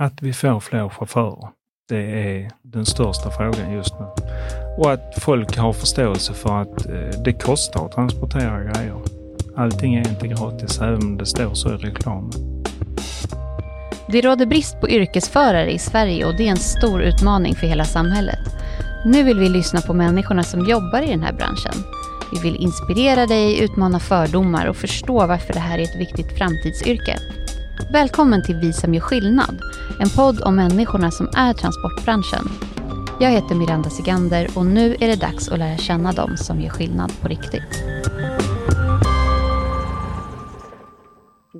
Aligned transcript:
Att 0.00 0.22
vi 0.22 0.32
får 0.32 0.60
fler 0.60 0.88
chaufförer. 0.88 1.48
Det 1.88 2.36
är 2.36 2.50
den 2.62 2.86
största 2.86 3.30
frågan 3.30 3.72
just 3.72 3.94
nu. 4.00 4.06
Och 4.78 4.92
att 4.92 5.14
folk 5.18 5.56
har 5.56 5.72
förståelse 5.72 6.34
för 6.34 6.62
att 6.62 6.86
eh, 6.86 7.22
det 7.24 7.32
kostar 7.32 7.86
att 7.86 7.92
transportera 7.92 8.64
grejer. 8.64 9.02
Allting 9.56 9.94
är 9.94 10.08
inte 10.08 10.28
gratis, 10.28 10.80
även 10.80 11.02
om 11.02 11.18
det 11.18 11.26
står 11.26 11.54
så 11.54 11.68
i 11.68 11.76
reklamen. 11.76 12.32
Det 14.08 14.20
råder 14.20 14.46
brist 14.46 14.80
på 14.80 14.88
yrkesförare 14.88 15.72
i 15.72 15.78
Sverige 15.78 16.26
och 16.26 16.36
det 16.36 16.46
är 16.46 16.50
en 16.50 16.56
stor 16.56 17.02
utmaning 17.02 17.54
för 17.54 17.66
hela 17.66 17.84
samhället. 17.84 18.40
Nu 19.04 19.22
vill 19.22 19.38
vi 19.38 19.48
lyssna 19.48 19.80
på 19.80 19.94
människorna 19.94 20.42
som 20.42 20.68
jobbar 20.68 21.02
i 21.02 21.10
den 21.10 21.22
här 21.22 21.32
branschen. 21.32 21.84
Vi 22.32 22.40
vill 22.40 22.56
inspirera 22.56 23.26
dig, 23.26 23.64
utmana 23.64 24.00
fördomar 24.00 24.66
och 24.66 24.76
förstå 24.76 25.26
varför 25.26 25.52
det 25.52 25.60
här 25.60 25.78
är 25.78 25.82
ett 25.82 26.00
viktigt 26.00 26.38
framtidsyrke. 26.38 27.18
Välkommen 27.90 28.42
till 28.42 28.56
Vi 28.56 28.72
som 28.72 28.94
gör 28.94 29.00
skillnad, 29.00 29.60
en 30.00 30.10
podd 30.10 30.42
om 30.42 30.56
människorna 30.56 31.10
som 31.10 31.28
är 31.36 31.52
transportbranschen. 31.54 32.48
Jag 33.20 33.30
heter 33.30 33.54
Miranda 33.54 33.90
Sigander 33.90 34.48
och 34.54 34.66
nu 34.66 34.96
är 35.00 35.08
det 35.08 35.16
dags 35.16 35.48
att 35.48 35.58
lära 35.58 35.76
känna 35.76 36.12
dem 36.12 36.36
som 36.36 36.60
gör 36.60 36.70
skillnad 36.70 37.12
på 37.20 37.28
riktigt. 37.28 37.82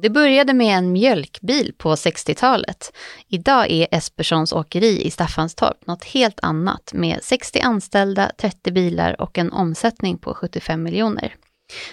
Det 0.03 0.11
började 0.11 0.55
med 0.55 0.79
en 0.79 0.93
mjölkbil 0.93 1.73
på 1.79 1.95
60-talet. 1.95 2.93
Idag 3.29 3.71
är 3.71 3.89
Esperssons 3.91 4.53
åkeri 4.53 5.03
i 5.03 5.11
Staffanstorp 5.11 5.87
något 5.87 6.05
helt 6.05 6.41
annat 6.43 6.91
med 6.95 7.19
60 7.23 7.61
anställda, 7.61 8.31
30 8.39 8.73
bilar 8.73 9.21
och 9.21 9.39
en 9.39 9.53
omsättning 9.53 10.19
på 10.19 10.35
75 10.35 10.83
miljoner. 10.83 11.35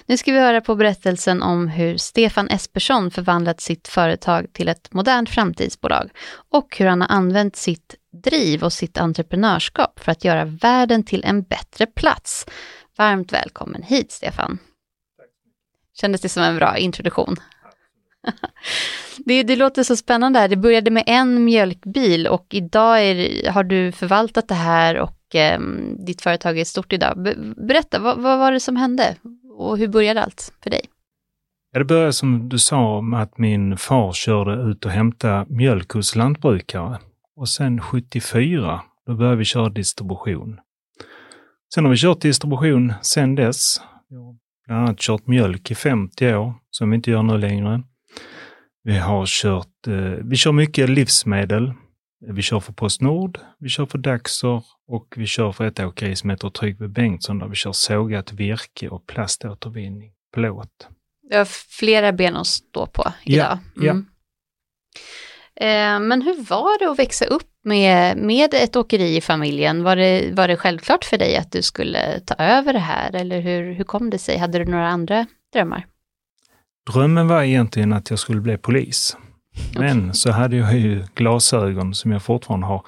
Nu 0.06 0.18
ska 0.18 0.32
vi 0.32 0.40
höra 0.40 0.62
på 0.62 0.76
berättelsen 0.76 1.42
om 1.42 1.68
hur 1.68 1.98
Stefan 1.98 2.48
Espersson 2.48 3.12
förvandlat 3.12 3.62
sitt 3.62 3.88
företag 3.88 4.54
till 4.54 4.68
ett 4.68 4.94
modernt 4.94 5.30
framtidsbolag 5.30 6.10
och 6.50 6.78
hur 6.78 6.86
han 6.86 7.02
har 7.02 7.08
använt 7.08 7.56
sitt 7.56 7.96
driv 8.24 8.64
och 8.64 8.74
sitt 8.74 8.98
entreprenörskap 8.98 10.00
för 10.00 10.12
att 10.12 10.24
göra 10.24 10.46
världen 10.46 11.04
till 11.04 11.24
en 11.24 11.44
bättre 11.44 11.86
plats. 11.86 12.46
Varmt 12.98 13.34
välkommen 13.34 13.84
hit, 13.84 14.12
Stefan. 14.12 14.60
Kändes 16.02 16.22
det 16.22 16.30
som 16.30 16.44
en 16.44 16.56
bra 16.56 16.78
introduktion? 16.78 17.36
det, 19.18 19.44
det, 19.44 19.56
låter 19.56 19.84
så 19.84 19.96
spännande. 19.96 20.40
Här. 20.40 20.48
Det 20.48 20.56
började 20.56 20.92
med 20.92 21.04
en 21.08 21.44
mjölkbil 21.46 22.28
och 22.28 22.48
idag 22.50 23.04
är, 23.04 23.50
har 23.52 23.64
du 23.64 23.92
förvaltat 23.92 24.48
det 24.48 24.56
här 24.56 24.98
och 24.98 25.36
eh, 25.36 25.60
ditt 26.06 26.22
företag 26.22 26.60
är 26.60 26.66
stort 26.66 26.94
idag. 26.94 27.36
Berätta, 27.68 28.00
vad, 28.00 28.18
vad, 28.18 28.40
var 28.40 28.52
det 28.52 28.60
som 28.60 28.76
hände 28.76 29.16
och 29.60 29.78
hur 29.78 29.88
började 29.88 30.24
allt 30.24 30.54
för 30.64 30.70
dig? 30.70 30.82
Ja, 31.72 31.80
det 31.80 31.86
började 31.86 32.14
som 32.14 32.50
du 32.50 32.60
sa 32.60 33.02
med 33.02 33.22
att 33.22 33.38
min 33.38 33.78
far 33.78 34.14
körde 34.14 34.54
ut 34.54 34.86
och 34.86 34.92
hämtade 34.92 35.46
mjölk 35.50 35.92
hos 35.92 36.16
lantbrukare. 36.16 37.00
Och 37.36 37.50
sen 37.50 37.82
74, 37.82 38.82
då 39.06 39.16
började 39.16 39.38
vi 39.38 39.46
köra 39.46 39.70
distribution. 39.70 40.60
Sen 41.74 41.86
har 41.86 41.92
vi 41.92 41.98
kört 41.98 42.22
distribution 42.22 42.94
sen 43.02 43.36
dess. 43.36 43.82
Vi 44.10 44.16
har 44.16 44.36
bland 44.68 44.82
annat 44.82 45.00
kört 45.00 45.28
mjölk 45.28 45.72
i 45.72 45.76
50 45.76 46.36
år, 46.36 46.54
som 46.72 46.90
vi 46.90 46.96
inte 46.96 47.12
gör 47.12 47.24
nu 47.24 47.38
längre. 47.38 47.84
Vi 48.84 48.98
har 48.98 49.26
kört, 49.26 49.88
eh, 49.88 49.94
vi 50.24 50.36
kör 50.36 50.52
mycket 50.52 50.90
livsmedel. 50.90 51.74
Vi 52.22 52.42
kör 52.42 52.60
för 52.60 52.74
Postnord, 52.74 53.40
vi 53.60 53.70
kör 53.70 53.86
för 53.86 53.98
Daxor 53.98 54.64
och 54.88 55.14
vi 55.18 55.26
kör 55.26 55.52
för 55.52 55.66
ett 55.66 55.80
åkeri 55.80 56.16
som 56.16 56.30
heter 56.30 56.50
Tryggve 56.50 56.88
Bengtsson 56.88 57.40
där 57.40 57.48
vi 57.48 57.56
kör 57.56 57.72
sågat 57.72 58.34
virke 58.34 58.90
och 58.90 59.08
plaståtervinning, 59.08 60.12
plåt. 60.34 60.88
Du 61.30 61.38
har 61.38 61.46
flera 61.46 62.12
ben 62.12 62.36
att 62.36 62.48
stå 62.48 62.86
på 62.86 63.14
idag. 63.24 63.48
Ja, 63.48 63.60
ja. 63.76 63.92
Mm. 63.92 64.06
Eh, 65.56 66.08
men 66.08 66.22
hur 66.22 66.44
var 66.44 66.80
det 66.80 66.92
att 66.92 67.00
växa 67.00 67.26
upp 67.26 67.50
med, 67.64 68.18
med 68.18 68.54
ett 68.54 68.76
åkeri 68.76 69.16
i 69.18 69.22
familjen? 69.22 69.84
Var 69.84 69.96
det, 69.96 70.32
var 70.34 70.48
det 70.48 70.58
självklart 70.58 71.06
för 71.06 71.18
dig 71.18 71.38
att 71.38 71.52
du 71.52 71.62
skulle 71.62 72.20
ta 72.20 72.34
över 72.34 72.74
det 72.74 72.80
här 72.80 73.16
eller 73.16 73.40
hur, 73.40 73.74
hur 73.74 73.84
kom 73.84 74.10
det 74.10 74.20
sig? 74.20 74.38
Hade 74.38 74.60
du 74.60 74.66
några 74.66 74.88
andra 74.88 75.26
drömmar? 75.54 75.88
Drömmen 76.94 77.28
var 77.28 77.44
egentligen 77.44 77.94
att 77.94 78.10
jag 78.10 78.20
skulle 78.20 78.42
bli 78.42 78.58
polis. 78.58 79.18
Men 79.80 80.14
så 80.14 80.32
hade 80.32 80.58
jag 80.58 80.78
ju 80.78 81.04
glasögon 81.16 81.94
som 81.94 82.12
jag 82.12 82.24
fortfarande 82.24 82.68
har. 82.68 82.86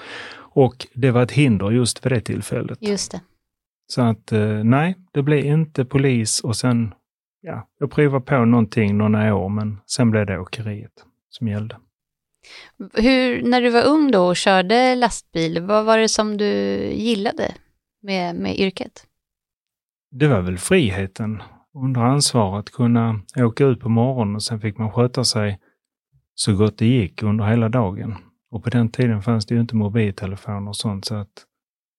Och 0.54 0.88
det 0.94 1.12
var 1.12 1.24
ett 1.24 1.32
hinder 1.32 1.72
just 1.72 2.06
vid 2.06 2.12
det 2.12 2.22
tillfället. 2.22 2.78
Just 2.82 3.12
det. 3.12 3.22
Så 3.88 4.02
att 4.02 4.32
eh, 4.32 4.64
nej, 4.64 4.96
det 5.12 5.22
blev 5.24 5.46
inte 5.46 5.86
polis 5.86 6.40
och 6.40 6.56
sen, 6.56 6.94
ja, 7.42 7.68
jag 7.80 7.92
provade 7.92 8.26
på 8.26 8.46
någonting 8.46 8.98
några 8.98 9.36
år, 9.36 9.50
men 9.50 9.78
sen 9.86 10.12
blev 10.12 10.26
det 10.26 10.40
åkeriet 10.40 10.92
som 11.30 11.48
gällde. 11.48 11.78
Hur, 12.94 13.44
när 13.44 13.62
du 13.62 13.70
var 13.70 13.84
ung 13.84 14.12
då 14.12 14.28
och 14.28 14.36
körde 14.36 14.96
lastbil, 14.96 15.62
vad 15.62 15.86
var 15.86 15.98
det 15.98 16.10
som 16.10 16.38
du 16.38 16.46
gillade 16.94 17.52
med, 18.02 18.36
med 18.36 18.60
yrket? 18.60 19.06
Det 20.12 20.28
var 20.28 20.42
väl 20.42 20.58
friheten 20.58 21.44
under 21.74 22.02
ansvar 22.02 22.60
att 22.60 22.70
kunna 22.70 23.20
åka 23.38 23.66
ut 23.66 23.80
på 23.80 23.90
morgonen 23.90 24.36
och 24.36 24.44
sen 24.44 24.62
fick 24.62 24.78
man 24.78 24.92
sköta 24.92 25.24
sig 25.24 25.60
så 26.42 26.54
gott 26.54 26.78
det 26.78 26.86
gick 26.86 27.24
under 27.24 27.46
hela 27.46 27.70
dagen. 27.70 28.16
Och 28.52 28.64
på 28.64 28.70
den 28.70 28.92
tiden 28.92 29.22
fanns 29.22 29.46
det 29.46 29.56
ju 29.56 29.62
inte 29.62 29.76
mobiltelefoner 29.76 30.70
och 30.70 30.76
sånt 30.76 31.06
så 31.06 31.16
att 31.16 31.46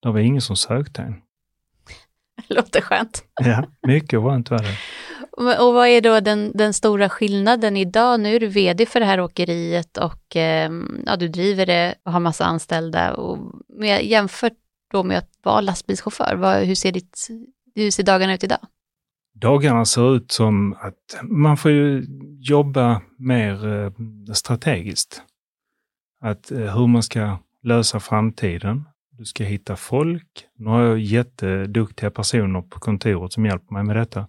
det 0.03 0.09
var 0.09 0.19
ingen 0.19 0.41
som 0.41 0.57
sökte 0.57 1.03
en. 1.03 1.15
Låter 2.49 2.81
skönt. 2.81 3.25
Ja, 3.41 3.65
mycket 3.87 4.23
skönt 4.23 4.51
var 4.51 4.59
det. 4.59 4.77
Och 5.59 5.75
vad 5.75 5.89
är 5.89 6.01
då 6.01 6.21
den, 6.21 6.53
den 6.55 6.73
stora 6.73 7.09
skillnaden 7.09 7.77
idag? 7.77 8.21
Nu 8.21 8.37
är 8.37 8.41
du 8.41 8.47
vd 8.47 8.87
för 8.87 9.01
det 9.01 9.07
här 9.07 9.21
åkeriet 9.21 9.97
och 9.97 10.37
eh, 10.37 10.71
ja, 11.07 11.17
du 11.17 11.29
driver 11.29 11.67
det 11.67 11.95
och 12.05 12.13
har 12.13 12.21
massa 12.21 12.45
anställda. 12.45 13.15
Och 13.15 13.39
med, 13.69 14.05
jämfört 14.05 14.57
då 14.93 15.03
med 15.03 15.19
att 15.19 15.31
vara 15.43 15.61
lastbilschaufför, 15.61 16.35
vad, 16.37 16.57
hur, 16.57 16.75
ser 16.75 16.93
ditt, 16.93 17.29
hur 17.75 17.91
ser 17.91 18.03
dagarna 18.03 18.35
ut 18.35 18.45
idag? 18.45 18.61
Dagarna 19.35 19.85
ser 19.85 20.17
ut 20.17 20.33
som 20.33 20.73
att 20.81 21.21
man 21.23 21.57
får 21.57 21.71
ju 21.71 22.07
jobba 22.41 23.01
mer 23.19 23.67
eh, 23.67 23.93
strategiskt. 24.33 25.23
Att 26.21 26.51
eh, 26.51 26.79
hur 26.79 26.87
man 26.87 27.03
ska 27.03 27.39
lösa 27.63 28.01
framtiden. 28.01 28.85
Du 29.11 29.25
ska 29.25 29.45
hitta 29.45 29.77
folk. 29.77 30.47
Nu 30.59 30.71
har 30.71 30.83
jag 30.83 30.99
jätteduktiga 30.99 32.11
personer 32.11 32.63
på 32.63 32.81
kontoret 32.81 33.33
som 33.33 33.47
hjälper 33.47 33.75
mig 33.75 33.85
med 33.85 33.97
detta. 33.97 34.29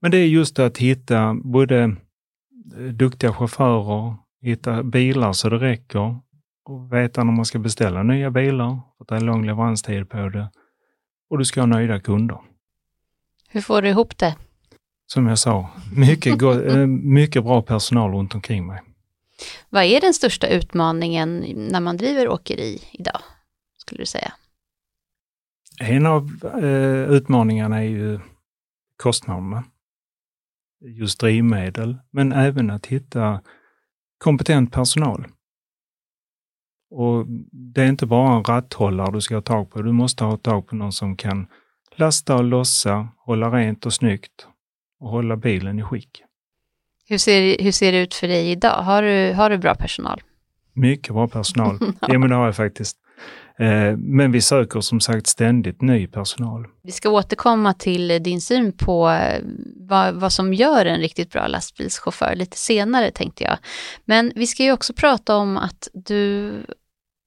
Men 0.00 0.10
det 0.10 0.18
är 0.18 0.26
just 0.26 0.58
att 0.58 0.78
hitta 0.78 1.34
både 1.34 1.82
eh, 2.78 2.84
duktiga 2.92 3.32
chaufförer, 3.32 4.16
hitta 4.42 4.82
bilar 4.82 5.32
så 5.32 5.48
det 5.48 5.58
räcker 5.58 6.18
och 6.64 6.92
veta 6.92 7.24
när 7.24 7.32
man 7.32 7.44
ska 7.44 7.58
beställa 7.58 8.02
nya 8.02 8.30
bilar, 8.30 8.80
för 8.96 9.04
att 9.04 9.08
det 9.08 9.16
är 9.16 9.20
lång 9.20 9.46
leveranstid 9.46 10.08
på 10.08 10.28
det. 10.28 10.50
Och 11.30 11.38
du 11.38 11.44
ska 11.44 11.60
ha 11.60 11.66
nöjda 11.66 12.00
kunder. 12.00 12.38
Hur 13.52 13.60
får 13.60 13.82
du 13.82 13.88
ihop 13.88 14.18
det? 14.18 14.36
Som 15.06 15.26
jag 15.26 15.38
sa, 15.38 15.70
mycket, 15.96 16.42
eh, 16.66 16.86
mycket 16.86 17.44
bra 17.44 17.62
personal 17.62 18.12
runt 18.12 18.34
omkring 18.34 18.66
mig. 18.66 18.82
Vad 19.68 19.84
är 19.84 20.00
den 20.00 20.14
största 20.14 20.46
utmaningen 20.46 21.38
när 21.56 21.80
man 21.80 21.96
driver 21.96 22.28
åkeri 22.28 22.82
idag, 22.92 23.20
skulle 23.76 24.02
du 24.02 24.06
säga? 24.06 24.32
En 25.80 26.06
av 26.06 26.30
eh, 26.62 27.10
utmaningarna 27.10 27.78
är 27.78 27.88
ju 27.88 28.20
kostnaderna. 28.96 29.64
Just 30.80 31.20
drivmedel, 31.20 31.98
men 32.10 32.32
även 32.32 32.70
att 32.70 32.86
hitta 32.86 33.40
kompetent 34.18 34.72
personal. 34.72 35.26
Och 36.90 37.26
Det 37.52 37.82
är 37.82 37.86
inte 37.86 38.06
bara 38.06 38.36
en 38.36 38.44
ratthållare 38.44 39.12
du 39.12 39.20
ska 39.20 39.34
ha 39.34 39.42
tag 39.42 39.70
på, 39.70 39.82
du 39.82 39.92
måste 39.92 40.24
ha 40.24 40.36
tag 40.36 40.66
på 40.66 40.76
någon 40.76 40.92
som 40.92 41.16
kan 41.16 41.46
lasta 42.00 42.36
och 42.36 42.44
lossa, 42.44 43.08
hålla 43.16 43.50
rent 43.50 43.86
och 43.86 43.92
snyggt 43.92 44.46
och 45.00 45.10
hålla 45.10 45.36
bilen 45.36 45.78
i 45.78 45.82
skick. 45.82 46.22
Hur 47.06 47.18
ser, 47.18 47.62
hur 47.62 47.72
ser 47.72 47.92
det 47.92 47.98
ut 47.98 48.14
för 48.14 48.28
dig 48.28 48.50
idag? 48.50 48.82
Har 48.82 49.02
du, 49.02 49.32
har 49.32 49.50
du 49.50 49.58
bra 49.58 49.74
personal? 49.74 50.20
Mycket 50.72 51.14
bra 51.14 51.28
personal. 51.28 51.78
ja, 52.00 52.18
men 52.18 52.30
det 52.30 52.36
har 52.36 52.46
jag 52.46 52.56
faktiskt. 52.56 52.96
Eh, 53.58 53.96
men 53.96 54.32
vi 54.32 54.40
söker 54.40 54.80
som 54.80 55.00
sagt 55.00 55.26
ständigt 55.26 55.82
ny 55.82 56.06
personal. 56.06 56.66
Vi 56.82 56.92
ska 56.92 57.10
återkomma 57.10 57.74
till 57.74 58.22
din 58.22 58.40
syn 58.40 58.72
på 58.72 59.10
eh, 59.10 59.42
vad, 59.76 60.14
vad, 60.14 60.32
som 60.32 60.54
gör 60.54 60.86
en 60.86 61.00
riktigt 61.00 61.32
bra 61.32 61.46
lastbilschaufför 61.46 62.34
lite 62.34 62.56
senare 62.56 63.10
tänkte 63.10 63.44
jag. 63.44 63.58
Men 64.04 64.32
vi 64.34 64.46
ska 64.46 64.62
ju 64.62 64.72
också 64.72 64.92
prata 64.92 65.36
om 65.36 65.56
att 65.56 65.88
du 65.92 66.52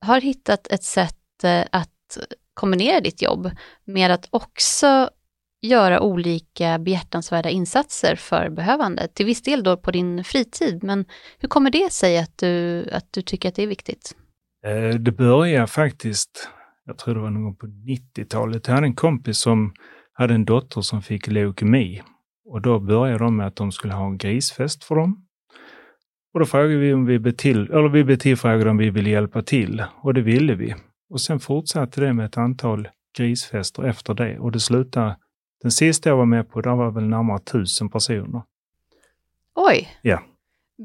har 0.01 0.21
hittat 0.21 0.67
ett 0.67 0.83
sätt 0.83 1.43
eh, 1.43 1.63
att 1.71 2.17
kombinera 2.53 2.99
ditt 2.99 3.21
jobb 3.21 3.51
med 3.85 4.11
att 4.11 4.27
också 4.29 5.09
göra 5.61 6.01
olika 6.01 6.79
behjärtansvärda 6.79 7.49
insatser 7.49 8.15
för 8.15 8.49
behövande, 8.49 9.07
till 9.07 9.25
viss 9.25 9.41
del 9.41 9.63
då 9.63 9.77
på 9.77 9.91
din 9.91 10.23
fritid. 10.23 10.83
Men 10.83 11.05
hur 11.39 11.49
kommer 11.49 11.71
det 11.71 11.91
sig 11.91 12.17
att 12.17 12.37
du, 12.37 12.85
att 12.91 13.07
du 13.11 13.21
tycker 13.21 13.49
att 13.49 13.55
det 13.55 13.63
är 13.63 13.67
viktigt? 13.67 14.15
Eh, 14.65 14.99
det 14.99 15.11
började 15.11 15.67
faktiskt, 15.67 16.49
jag 16.85 16.97
tror 16.97 17.15
det 17.15 17.21
var 17.21 17.29
någon 17.29 17.43
gång 17.43 17.55
på 17.55 17.65
90-talet. 17.65 18.67
Jag 18.67 18.75
hade 18.75 18.87
en 18.87 18.95
kompis 18.95 19.37
som 19.37 19.73
hade 20.13 20.33
en 20.33 20.45
dotter 20.45 20.81
som 20.81 21.01
fick 21.01 21.27
leukemi 21.27 22.01
och 22.45 22.61
då 22.61 22.79
började 22.79 23.23
de 23.23 23.35
med 23.35 23.47
att 23.47 23.55
de 23.55 23.71
skulle 23.71 23.93
ha 23.93 24.05
en 24.05 24.17
grisfest 24.17 24.83
för 24.83 24.95
dem. 24.95 25.25
Och 26.33 26.39
då 26.39 26.45
frågade 26.45 26.77
vi 26.77 26.93
om 26.93 27.05
vi 27.05 27.19
blev 27.19 27.45
eller 27.45 27.89
vi 27.89 28.03
blev 28.03 28.67
om 28.67 28.77
vi 28.77 28.89
ville 28.89 29.09
hjälpa 29.09 29.41
till 29.41 29.83
och 30.01 30.13
det 30.13 30.21
ville 30.21 30.55
vi. 30.55 30.75
Och 31.13 31.21
sen 31.21 31.39
fortsatte 31.39 32.01
det 32.01 32.13
med 32.13 32.25
ett 32.25 32.37
antal 32.37 32.87
grisfester 33.17 33.83
efter 33.83 34.13
det 34.13 34.39
och 34.39 34.51
det 34.51 34.59
slutade, 34.59 35.17
den 35.61 35.71
sista 35.71 36.09
jag 36.09 36.17
var 36.17 36.25
med 36.25 36.49
på, 36.49 36.61
där 36.61 36.75
var 36.75 36.91
väl 36.91 37.03
närmare 37.03 37.39
tusen 37.39 37.89
personer. 37.89 38.41
Oj! 39.55 39.97
Ja. 40.01 40.23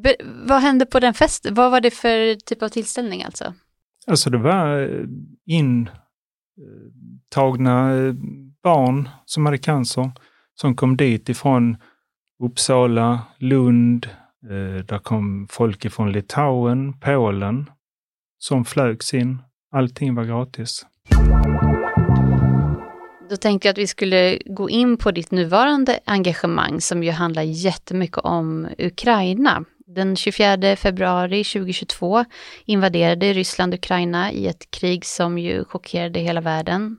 Be 0.03 0.17
vad 0.47 0.61
hände 0.61 0.87
på 0.87 1.01
den 1.01 1.15
festen? 1.15 1.55
Vad 1.55 1.71
var 1.71 1.81
det 1.81 1.91
för 1.91 2.35
typ 2.35 2.63
av 2.63 2.69
tillställning 2.69 3.23
alltså? 3.23 3.55
Alltså 4.07 4.31
det 4.31 4.39
var 4.39 4.81
eh, 4.81 5.05
intagna 7.31 7.95
eh, 7.95 8.15
barn 8.63 9.09
som 9.25 9.47
hade 9.47 9.59
cancer 9.59 10.11
som 10.55 10.77
kom 10.77 10.97
dit 10.97 11.29
ifrån 11.29 11.77
Uppsala, 12.43 13.21
Lund, 13.39 14.07
eh, 14.43 14.85
där 14.85 14.99
kom 14.99 15.49
folk 15.51 15.85
ifrån 15.85 16.13
Litauen, 16.13 17.01
Polen 17.01 17.71
som 18.39 18.65
flögs 18.65 19.15
in. 19.15 19.43
Allting 19.71 20.15
var 20.15 20.25
gratis. 20.25 20.87
Då 23.31 23.37
tänkte 23.37 23.69
jag 23.69 23.73
att 23.73 23.79
vi 23.79 23.87
skulle 23.87 24.39
gå 24.47 24.71
in 24.71 24.97
på 24.97 25.11
ditt 25.11 25.31
nuvarande 25.31 26.01
engagemang 26.05 26.81
som 26.81 27.03
ju 27.03 27.11
handlar 27.11 27.43
jättemycket 27.43 28.19
om 28.19 28.69
Ukraina. 28.79 29.65
Den 29.87 30.17
24 30.17 30.77
februari 30.77 31.45
2022 31.45 32.25
invaderade 32.65 33.33
Ryssland 33.33 33.75
Ukraina 33.75 34.33
i 34.33 34.47
ett 34.47 34.71
krig 34.71 35.05
som 35.05 35.39
ju 35.39 35.65
chockerade 35.65 36.21
hela 36.21 36.41
världen. 36.41 36.99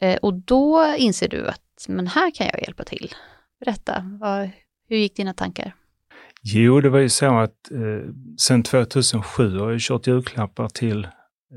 Eh, 0.00 0.16
och 0.16 0.34
då 0.34 0.94
inser 0.98 1.28
du 1.28 1.46
att, 1.46 1.86
men 1.88 2.06
här 2.06 2.30
kan 2.30 2.46
jag 2.46 2.62
hjälpa 2.62 2.84
till. 2.84 3.14
Berätta, 3.60 4.18
vad, 4.20 4.50
hur 4.88 4.96
gick 4.96 5.16
dina 5.16 5.34
tankar? 5.34 5.74
Jo, 6.42 6.80
det 6.80 6.88
var 6.88 6.98
ju 6.98 7.08
så 7.08 7.38
att 7.38 7.70
eh, 7.70 8.10
sedan 8.38 8.62
2007 8.62 9.58
har 9.58 9.70
jag 9.70 9.80
kört 9.80 10.06
julklappar 10.06 10.68
till 10.68 11.06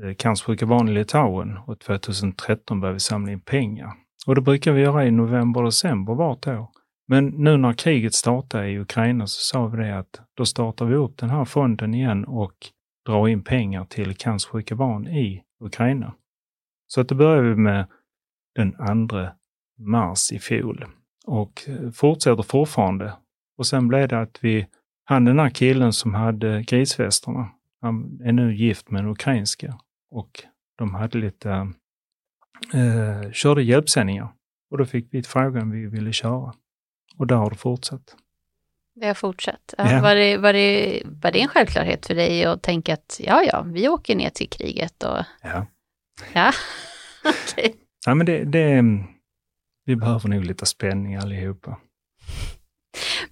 Eh, 0.00 0.14
cancersjuka 0.14 0.66
barn 0.66 0.88
i 0.88 0.92
Litauen 0.92 1.58
och 1.66 1.78
2013 1.80 2.80
började 2.80 2.94
vi 2.94 3.00
samla 3.00 3.32
in 3.32 3.40
pengar. 3.40 3.92
Och 4.26 4.34
det 4.34 4.40
brukar 4.40 4.72
vi 4.72 4.80
göra 4.80 5.06
i 5.06 5.10
november 5.10 5.60
och 5.60 5.66
december 5.66 6.14
vart 6.14 6.46
år. 6.46 6.68
Men 7.08 7.26
nu 7.26 7.56
när 7.56 7.72
kriget 7.72 8.14
startade 8.14 8.68
i 8.68 8.78
Ukraina 8.78 9.26
så 9.26 9.40
sa 9.40 9.66
vi 9.66 9.82
det 9.82 9.98
att 9.98 10.20
då 10.34 10.44
startar 10.44 10.86
vi 10.86 10.94
upp 10.94 11.16
den 11.16 11.30
här 11.30 11.44
fonden 11.44 11.94
igen 11.94 12.24
och 12.24 12.54
drar 13.06 13.28
in 13.28 13.44
pengar 13.44 13.84
till 13.84 14.16
cancersjuka 14.16 14.74
barn 14.74 15.06
i 15.06 15.42
Ukraina. 15.60 16.14
Så 16.86 17.00
att 17.00 17.08
det 17.08 17.14
började 17.14 17.48
vi 17.48 17.56
med 17.56 17.86
den 18.54 19.08
2 19.08 19.26
mars 19.78 20.32
i 20.32 20.38
fjol 20.38 20.84
och 21.26 21.62
eh, 21.66 21.90
fortsätter 21.90 22.42
fortfarande. 22.42 23.12
Och 23.58 23.66
sen 23.66 23.88
blev 23.88 24.08
det 24.08 24.20
att 24.20 24.38
vi, 24.40 24.66
han 25.04 25.24
den 25.24 25.38
här 25.38 25.50
killen 25.50 25.92
som 25.92 26.14
hade 26.14 26.62
grisfesterna, 26.62 27.48
han 27.82 28.20
är 28.24 28.32
nu 28.32 28.54
gift 28.54 28.90
med 28.90 29.00
en 29.00 29.08
ukrainska 29.08 29.78
och 30.10 30.44
de 30.76 30.94
hade 30.94 31.18
lite, 31.18 31.50
eh, 32.74 33.30
körde 33.32 33.62
hjälpsändningar. 33.62 34.32
Och 34.70 34.78
då 34.78 34.84
fick 34.84 35.08
vi 35.10 35.22
frågan 35.22 35.70
vi 35.70 35.86
ville 35.86 36.12
köra. 36.12 36.52
Och 37.16 37.26
där 37.26 37.36
har 37.36 37.50
det 37.50 37.56
fortsatt. 37.56 38.16
Det 38.94 39.06
har 39.06 39.14
fortsatt. 39.14 39.74
Ja. 39.78 40.00
Var, 40.02 40.14
det, 40.14 40.36
var, 40.36 40.52
det, 40.52 41.02
var 41.04 41.30
det 41.30 41.40
en 41.40 41.48
självklarhet 41.48 42.06
för 42.06 42.14
dig 42.14 42.44
att 42.44 42.62
tänka 42.62 42.94
att 42.94 43.20
ja, 43.24 43.42
ja, 43.42 43.62
vi 43.62 43.88
åker 43.88 44.16
ner 44.16 44.30
till 44.30 44.48
kriget 44.48 45.02
och... 45.02 45.24
Ja. 45.42 45.66
Ja, 46.32 46.52
okej. 47.24 47.68
Okay. 47.68 47.80
Ja, 48.06 48.14
men 48.14 48.26
det, 48.26 48.44
det, 48.44 48.82
vi 49.84 49.96
behöver 49.96 50.28
nog 50.28 50.44
lite 50.44 50.66
spänning 50.66 51.16
allihopa. 51.16 51.78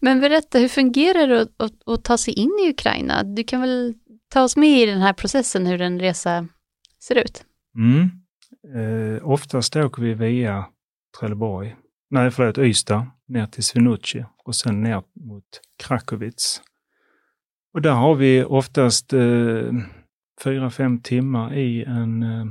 Men 0.00 0.20
berätta, 0.20 0.58
hur 0.58 0.68
fungerar 0.68 1.26
det 1.26 1.40
att, 1.40 1.62
att, 1.62 1.88
att, 1.88 2.04
ta 2.04 2.18
sig 2.18 2.34
in 2.34 2.58
i 2.66 2.70
Ukraina? 2.70 3.22
Du 3.22 3.44
kan 3.44 3.60
väl 3.60 3.94
ta 4.30 4.42
oss 4.42 4.56
med 4.56 4.82
i 4.82 4.86
den 4.86 5.00
här 5.00 5.12
processen, 5.12 5.66
hur 5.66 5.80
en 5.80 6.00
resa 6.00 6.48
ser 7.02 7.18
ut? 7.18 7.44
Mm. 7.76 8.10
Eh, 8.76 9.28
oftast 9.28 9.76
åker 9.76 10.02
vi 10.02 10.14
via 10.14 10.66
Trelleborg, 11.18 11.76
nej 12.10 12.30
förlåt, 12.30 12.58
Ystad, 12.58 13.06
ner 13.28 13.46
till 13.46 13.64
Swinoujscie 13.64 14.26
och 14.44 14.54
sen 14.54 14.82
ner 14.82 15.02
mot 15.14 15.44
Krakowitz. 15.82 16.62
Och 17.74 17.82
där 17.82 17.92
har 17.92 18.14
vi 18.14 18.44
oftast 18.44 19.12
eh, 19.12 19.72
fyra, 20.44 20.70
fem 20.70 21.00
timmar 21.00 21.54
i 21.54 21.84
en 21.84 22.22
eh, 22.22 22.46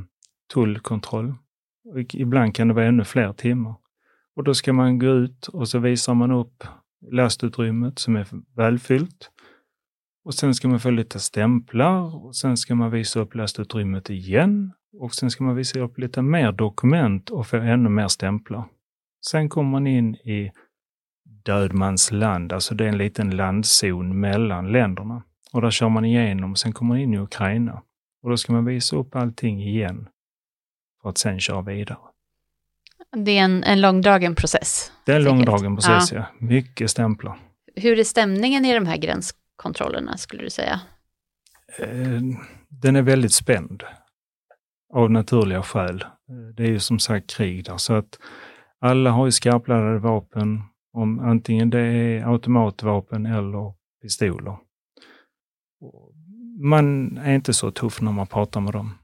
tullkontroll. 0.54 1.34
Och 1.94 2.16
ibland 2.16 2.56
kan 2.56 2.68
det 2.68 2.74
vara 2.74 2.86
ännu 2.86 3.04
fler 3.04 3.34
timmar. 3.34 3.76
Och 4.36 4.44
då 4.44 4.54
ska 4.54 4.74
man 4.74 5.00
gå 5.00 5.08
ut 5.08 5.48
och 5.48 5.70
så 5.70 5.80
visar 5.80 6.14
man 6.14 6.32
upp 6.32 6.64
lastutrymmet 7.12 8.00
som 8.00 8.16
är 8.16 8.28
välfyllt. 8.56 9.30
Och 10.30 10.36
sen 10.36 10.56
ska 10.56 10.68
man 10.68 10.80
få 10.80 10.90
lite 10.90 11.20
stämplar 11.20 12.26
och 12.26 12.36
sen 12.36 12.58
ska 12.58 12.76
man 12.76 12.92
visa 12.92 13.20
upp 13.20 13.36
lastutrymmet 13.36 14.10
igen. 14.10 14.74
Och 15.00 15.16
sen 15.16 15.32
ska 15.32 15.44
man 15.44 15.56
visa 15.56 15.80
upp 15.80 15.98
lite 15.98 16.22
mer 16.22 16.52
dokument 16.52 17.30
och 17.30 17.48
få 17.48 17.58
ännu 17.58 17.90
mer 17.90 18.08
stämplar. 18.08 18.64
Sen 19.26 19.50
kommer 19.50 19.70
man 19.70 19.88
in 19.88 20.16
i 20.16 20.52
dödmans 21.46 22.12
land, 22.12 22.54
alltså 22.54 22.76
det 22.76 22.84
är 22.84 22.88
en 22.88 22.98
liten 22.98 23.30
landzon 23.30 24.20
mellan 24.20 24.72
länderna. 24.72 25.24
Och 25.54 25.62
där 25.62 25.72
kör 25.72 25.90
man 25.90 26.06
igenom, 26.06 26.56
sen 26.56 26.74
kommer 26.74 26.94
man 26.94 27.02
in 27.02 27.14
i 27.14 27.20
Ukraina. 27.20 27.82
Och 28.24 28.30
då 28.30 28.38
ska 28.38 28.54
man 28.54 28.66
visa 28.66 28.96
upp 28.96 29.16
allting 29.16 29.64
igen 29.64 30.08
för 31.02 31.10
att 31.10 31.18
sen 31.18 31.40
köra 31.40 31.62
vidare. 31.62 31.98
Det 33.16 33.38
är 33.38 33.44
en, 33.44 33.64
en 33.64 33.82
långdragen 33.82 34.36
process. 34.36 34.92
Det 35.06 35.12
är 35.12 35.16
en 35.16 35.24
långdragen 35.24 35.76
process, 35.76 36.12
ja. 36.12 36.18
ja. 36.18 36.26
Mycket 36.48 36.92
stämplar. 36.92 37.40
Hur 37.76 38.00
är 38.00 38.04
stämningen 38.04 38.66
i 38.66 38.74
de 38.74 38.86
här 38.86 38.98
gränskontrollerna, 39.60 40.18
skulle 40.18 40.44
du 40.44 40.50
säga? 40.50 40.82
Eh, 41.78 42.22
den 42.70 42.96
är 42.96 43.02
väldigt 43.02 43.34
spänd. 43.34 43.84
Av 44.94 45.12
naturliga 45.12 45.64
skäl. 45.64 46.06
Det 46.56 46.64
är 46.64 46.68
ju 46.68 46.80
som 46.80 47.00
sagt 47.00 47.36
krig 47.36 47.66
där, 47.66 47.78
så 47.78 47.94
att 47.94 48.20
alla 48.82 49.12
har 49.12 49.26
ju 49.26 49.32
skarpladdade 49.32 50.00
vapen, 50.00 50.62
om 50.94 51.20
antingen 51.20 51.70
det 51.70 51.80
är 51.80 52.32
automatvapen 52.32 53.26
eller 53.26 53.74
pistoler. 54.02 54.58
Man 56.62 57.18
är 57.18 57.36
inte 57.36 57.54
så 57.54 57.72
tuff 57.72 58.02
när 58.02 58.12
man 58.12 58.28
pratar 58.28 58.62
med 58.62 58.74
dem. 58.74 58.98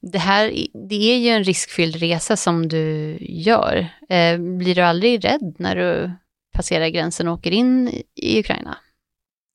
Det 0.00 0.18
här 0.18 0.52
det 0.88 1.12
är 1.12 1.18
ju 1.18 1.28
en 1.28 1.44
riskfylld 1.44 1.96
resa 1.96 2.36
som 2.36 2.68
du 2.68 3.16
gör. 3.20 3.86
Eh, 4.08 4.38
blir 4.38 4.74
du 4.74 4.80
aldrig 4.80 5.24
rädd 5.24 5.56
när 5.58 5.76
du 5.76 6.10
passerar 6.52 6.88
gränsen 6.88 7.28
och 7.28 7.34
åker 7.34 7.50
in 7.50 7.88
i 8.14 8.40
Ukraina? 8.40 8.76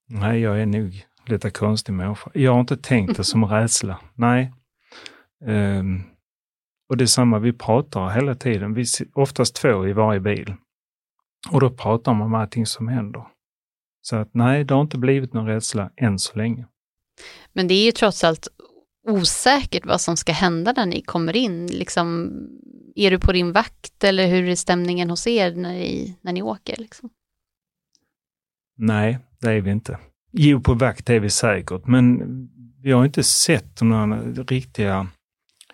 Nej, 0.10 0.40
jag 0.40 0.62
är 0.62 0.66
nog 0.66 1.06
lite 1.26 1.50
konstig 1.50 1.94
människa. 1.94 2.32
Jag 2.34 2.54
har 2.54 2.60
inte 2.60 2.78
tänkt 2.78 3.18
det 3.18 3.24
som 3.24 3.46
rädsla. 3.50 4.00
Nej. 4.16 4.54
Um, 5.46 6.04
och 6.90 6.98
det 6.98 7.04
är 7.04 7.07
samma, 7.07 7.40
vi 7.40 7.54
pratar 7.54 8.10
hela 8.10 8.36
tiden. 8.36 8.74
Vi 8.74 8.86
oftast 9.14 9.56
två 9.56 9.88
i 9.88 9.94
varje 9.94 10.19
bil. 10.19 10.54
Och 11.52 11.60
då 11.62 11.69
pratar 11.69 12.14
man 12.14 12.28
om 12.28 12.33
allting 12.33 12.66
som 12.66 12.88
händer. 12.88 13.28
Så 14.02 14.16
att 14.16 14.33
nej, 14.33 14.64
det 14.64 14.74
har 14.74 14.81
inte 14.81 14.98
blivit 14.98 15.33
någon 15.33 15.45
rädsla 15.45 15.92
än 15.95 16.19
så 16.19 16.38
länge. 16.38 16.66
Men 17.54 17.68
det 17.68 17.74
är 17.74 17.86
ju 17.86 17.92
trots 17.92 18.24
allt 18.24 18.48
osäkert 19.07 19.86
vad 19.86 20.02
som 20.02 20.18
ska 20.18 20.31
hända 20.31 20.74
när 20.78 20.86
ni 20.86 21.02
kommer 21.02 21.36
in. 21.36 21.68
Liksom, 21.68 22.31
är 22.95 23.12
du 23.12 23.19
på 23.19 23.31
din 23.31 23.52
vakt 23.52 24.04
eller 24.04 24.28
hur 24.28 24.50
är 24.50 24.56
stämningen 24.56 25.10
hos 25.10 25.28
er 25.28 25.56
när 25.56 25.74
ni, 25.74 26.18
när 26.22 26.33
ni 26.33 26.42
åker? 26.42 26.78
Liksom? 26.78 27.10
Nej, 28.78 29.19
det 29.42 29.52
är 29.52 29.62
vi 29.62 29.72
inte. 29.72 29.98
Jo, 30.31 30.62
på 30.62 30.74
vakt 30.74 31.10
är 31.10 31.19
vi 31.19 31.30
säkert, 31.30 31.88
men 31.88 32.19
vi 32.81 32.92
har 32.92 33.06
inte 33.06 33.24
sett 33.24 33.81
några 33.81 34.22
riktiga 34.44 35.08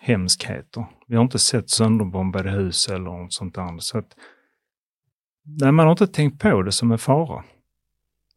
hemskheter. 0.00 0.86
Vi 1.06 1.16
har 1.16 1.22
inte 1.22 1.38
sett 1.38 1.70
sönderbombade 1.70 2.50
hus 2.50 2.88
eller 2.88 3.04
något 3.04 3.32
sånt 3.32 3.54
där. 3.54 3.78
Så 3.78 3.98
att, 3.98 4.16
nej, 5.44 5.72
man 5.72 5.86
har 5.86 5.92
inte 5.92 6.06
tänkt 6.06 6.40
på 6.42 6.62
det 6.62 6.72
som 6.72 6.92
en 6.92 6.98
fara. 6.98 7.44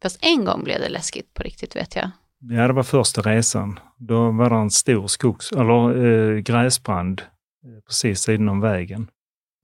Fast 0.02 0.18
en 0.24 0.44
gång 0.44 0.64
blev 0.64 0.80
det 0.80 0.88
läskigt 0.88 1.34
på 1.34 1.42
riktigt 1.42 1.76
vet 1.76 1.96
jag. 1.96 2.10
Ja, 2.38 2.66
det 2.66 2.72
var 2.72 2.82
första 2.82 3.20
resan. 3.20 3.78
Då 3.96 4.30
var 4.30 4.50
det 4.50 4.56
en 4.56 4.70
stor 4.70 5.06
skogs 5.06 5.52
eller 5.52 6.04
eh, 6.04 6.38
gräsbrand 6.38 7.20
eh, 7.64 7.80
precis 7.86 8.20
sidan 8.20 8.48
om 8.48 8.60
vägen. 8.60 9.08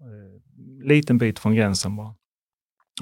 Eh, 0.01 0.87
liten 0.87 1.19
bit 1.19 1.39
från 1.39 1.55
gränsen 1.55 1.97
bara. 1.97 2.15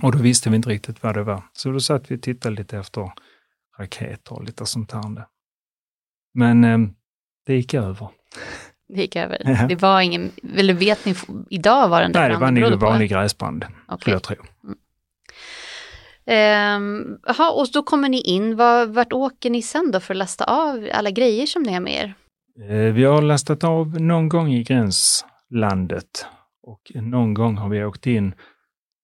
Och 0.02 0.12
då 0.12 0.18
visste 0.18 0.50
vi 0.50 0.56
inte 0.56 0.68
riktigt 0.68 1.02
vad 1.02 1.14
det 1.14 1.22
var. 1.22 1.42
Så 1.52 1.70
då 1.70 1.80
satt 1.80 2.10
vi 2.10 2.16
och 2.16 2.22
tittade 2.22 2.54
lite 2.54 2.78
efter 2.78 3.12
raketer 3.78 4.32
och 4.32 4.44
lite 4.44 4.66
sånt 4.66 4.92
här. 4.92 5.26
Men 6.34 6.64
eh, 6.64 6.78
det 7.46 7.54
gick 7.54 7.74
över. 7.74 8.08
Det 8.88 9.00
gick 9.00 9.16
över. 9.16 9.42
Ja. 9.44 9.66
Det 9.68 9.76
var 9.82 10.00
ingen, 10.00 10.30
eller 10.56 10.74
vet 10.74 11.04
ni 11.04 11.14
idag 11.50 11.88
vad 11.88 12.02
den 12.02 12.12
där? 12.12 12.20
Nej, 12.20 12.30
det 12.30 12.36
var 12.36 12.70
nog 12.70 12.80
vanlig 12.80 13.10
gräsbrand, 13.10 13.64
okay. 13.64 13.98
skulle 14.00 14.14
jag 14.14 14.22
tro. 14.22 14.36
Mm. 14.64 14.78
Ehm, 16.26 17.18
aha, 17.28 17.50
och 17.50 17.66
då 17.72 17.82
kommer 17.82 18.08
ni 18.08 18.20
in. 18.20 18.56
Var, 18.56 18.86
vart 18.86 19.12
åker 19.12 19.50
ni 19.50 19.62
sen 19.62 19.90
då 19.90 20.00
för 20.00 20.14
att 20.14 20.18
lasta 20.18 20.44
av 20.44 20.88
alla 20.92 21.10
grejer 21.10 21.46
som 21.46 21.62
ni 21.62 21.72
har 21.72 21.80
med 21.80 21.94
er? 21.94 22.14
Eh, 22.70 22.92
vi 22.92 23.04
har 23.04 23.22
lastat 23.22 23.64
av 23.64 24.00
någon 24.00 24.28
gång 24.28 24.52
i 24.52 24.62
gränslandet 24.62 26.26
och 26.62 26.92
någon 26.94 27.34
gång 27.34 27.56
har 27.56 27.68
vi 27.68 27.84
åkt 27.84 28.06
in 28.06 28.34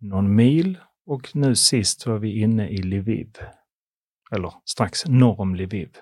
någon 0.01 0.35
mil 0.35 0.79
och 1.07 1.37
nu 1.37 1.55
sist 1.57 2.07
var 2.07 2.19
vi 2.19 2.41
inne 2.41 2.69
i 2.69 2.77
Lviv. 2.83 3.37
eller 4.33 4.53
strax 4.65 5.07
norr 5.07 5.41
om 5.41 5.55
Lviv, 5.55 5.97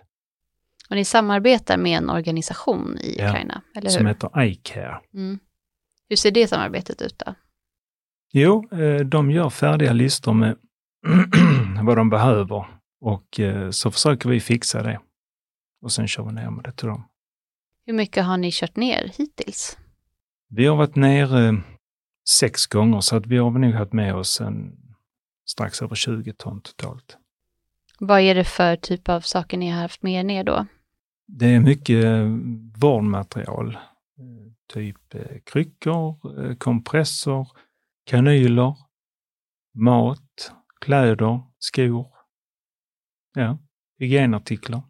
Och 0.90 0.96
ni 0.96 1.04
samarbetar 1.04 1.76
med 1.76 1.98
en 1.98 2.10
organisation 2.10 2.98
i 2.98 3.16
Ja, 3.18 3.28
Ukraina, 3.30 3.62
eller 3.76 3.90
som 3.90 4.06
hur? 4.06 4.14
heter 4.14 4.42
iCare. 4.42 5.00
Mm. 5.14 5.38
Hur 6.08 6.16
ser 6.16 6.30
det 6.30 6.48
samarbetet 6.48 7.02
ut 7.02 7.18
då? 7.26 7.34
Jo, 8.32 8.68
eh, 8.72 9.00
de 9.06 9.30
gör 9.30 9.50
färdiga 9.50 9.92
listor 9.92 10.32
med 10.34 10.56
vad 11.82 11.96
de 11.96 12.10
behöver 12.10 12.66
och 13.00 13.40
eh, 13.40 13.70
så 13.70 13.90
försöker 13.90 14.28
vi 14.28 14.40
fixa 14.40 14.82
det. 14.82 15.00
Och 15.82 15.92
sen 15.92 16.08
kör 16.08 16.22
vi 16.24 16.32
ner 16.32 16.50
med 16.50 16.64
det 16.64 16.72
till 16.72 16.88
dem. 16.88 17.04
Hur 17.86 17.92
mycket 17.94 18.24
har 18.24 18.36
ni 18.36 18.50
kört 18.52 18.76
ner 18.76 19.12
hittills? 19.18 19.78
Vi 20.48 20.66
har 20.66 20.76
varit 20.76 20.96
nere 20.96 21.62
sex 22.28 22.66
gånger 22.66 23.00
så 23.00 23.16
att 23.16 23.26
vi 23.26 23.36
har 23.36 23.50
nog 23.50 23.72
haft 23.74 23.92
med 23.92 24.14
oss 24.14 24.40
en, 24.40 24.76
strax 25.50 25.82
över 25.82 25.94
20 25.94 26.32
ton 26.32 26.60
totalt. 26.60 27.16
Vad 27.98 28.20
är 28.20 28.34
det 28.34 28.44
för 28.44 28.76
typ 28.76 29.08
av 29.08 29.20
saker 29.20 29.56
ni 29.58 29.70
har 29.70 29.80
haft 29.80 30.02
med 30.02 30.12
er 30.20 30.24
ner 30.24 30.44
då? 30.44 30.66
Det 31.26 31.46
är 31.46 31.60
mycket 31.60 32.04
eh, 32.04 32.26
vårdmaterial. 32.80 33.74
eh, 33.74 34.52
Typ 34.72 35.14
eh, 35.14 35.38
kryckor, 35.44 36.54
kompressor, 36.54 37.48
kanyler, 38.06 38.76
mat, 39.74 40.52
kläder, 40.80 41.40
skor. 41.58 42.06
Ja, 43.34 43.58
hygienartiklar. 43.98 44.82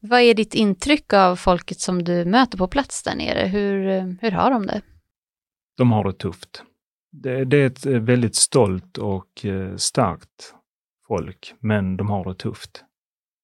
Vad 0.00 0.20
är 0.20 0.34
ditt 0.34 0.54
intryck 0.54 1.12
av 1.12 1.36
folket 1.36 1.80
som 1.80 2.04
du 2.04 2.24
möter 2.24 2.58
på 2.58 2.68
plats 2.68 3.02
där 3.02 3.14
nere? 3.16 3.46
Hur, 3.46 3.84
hur 4.22 4.30
har 4.30 4.50
de 4.50 4.66
det? 4.66 4.82
De 5.76 5.92
har 5.92 6.04
det 6.04 6.12
tufft. 6.12 6.64
Det, 7.12 7.44
det 7.44 7.56
är 7.56 7.66
ett 7.66 7.86
eh, 7.86 8.00
väldigt 8.00 8.36
stolt 8.36 8.98
och 8.98 9.44
eh, 9.44 9.76
starkt 9.76 10.54
folk, 11.06 11.54
men 11.60 11.96
de 11.96 12.10
har 12.10 12.24
det 12.24 12.34
tufft. 12.34 12.84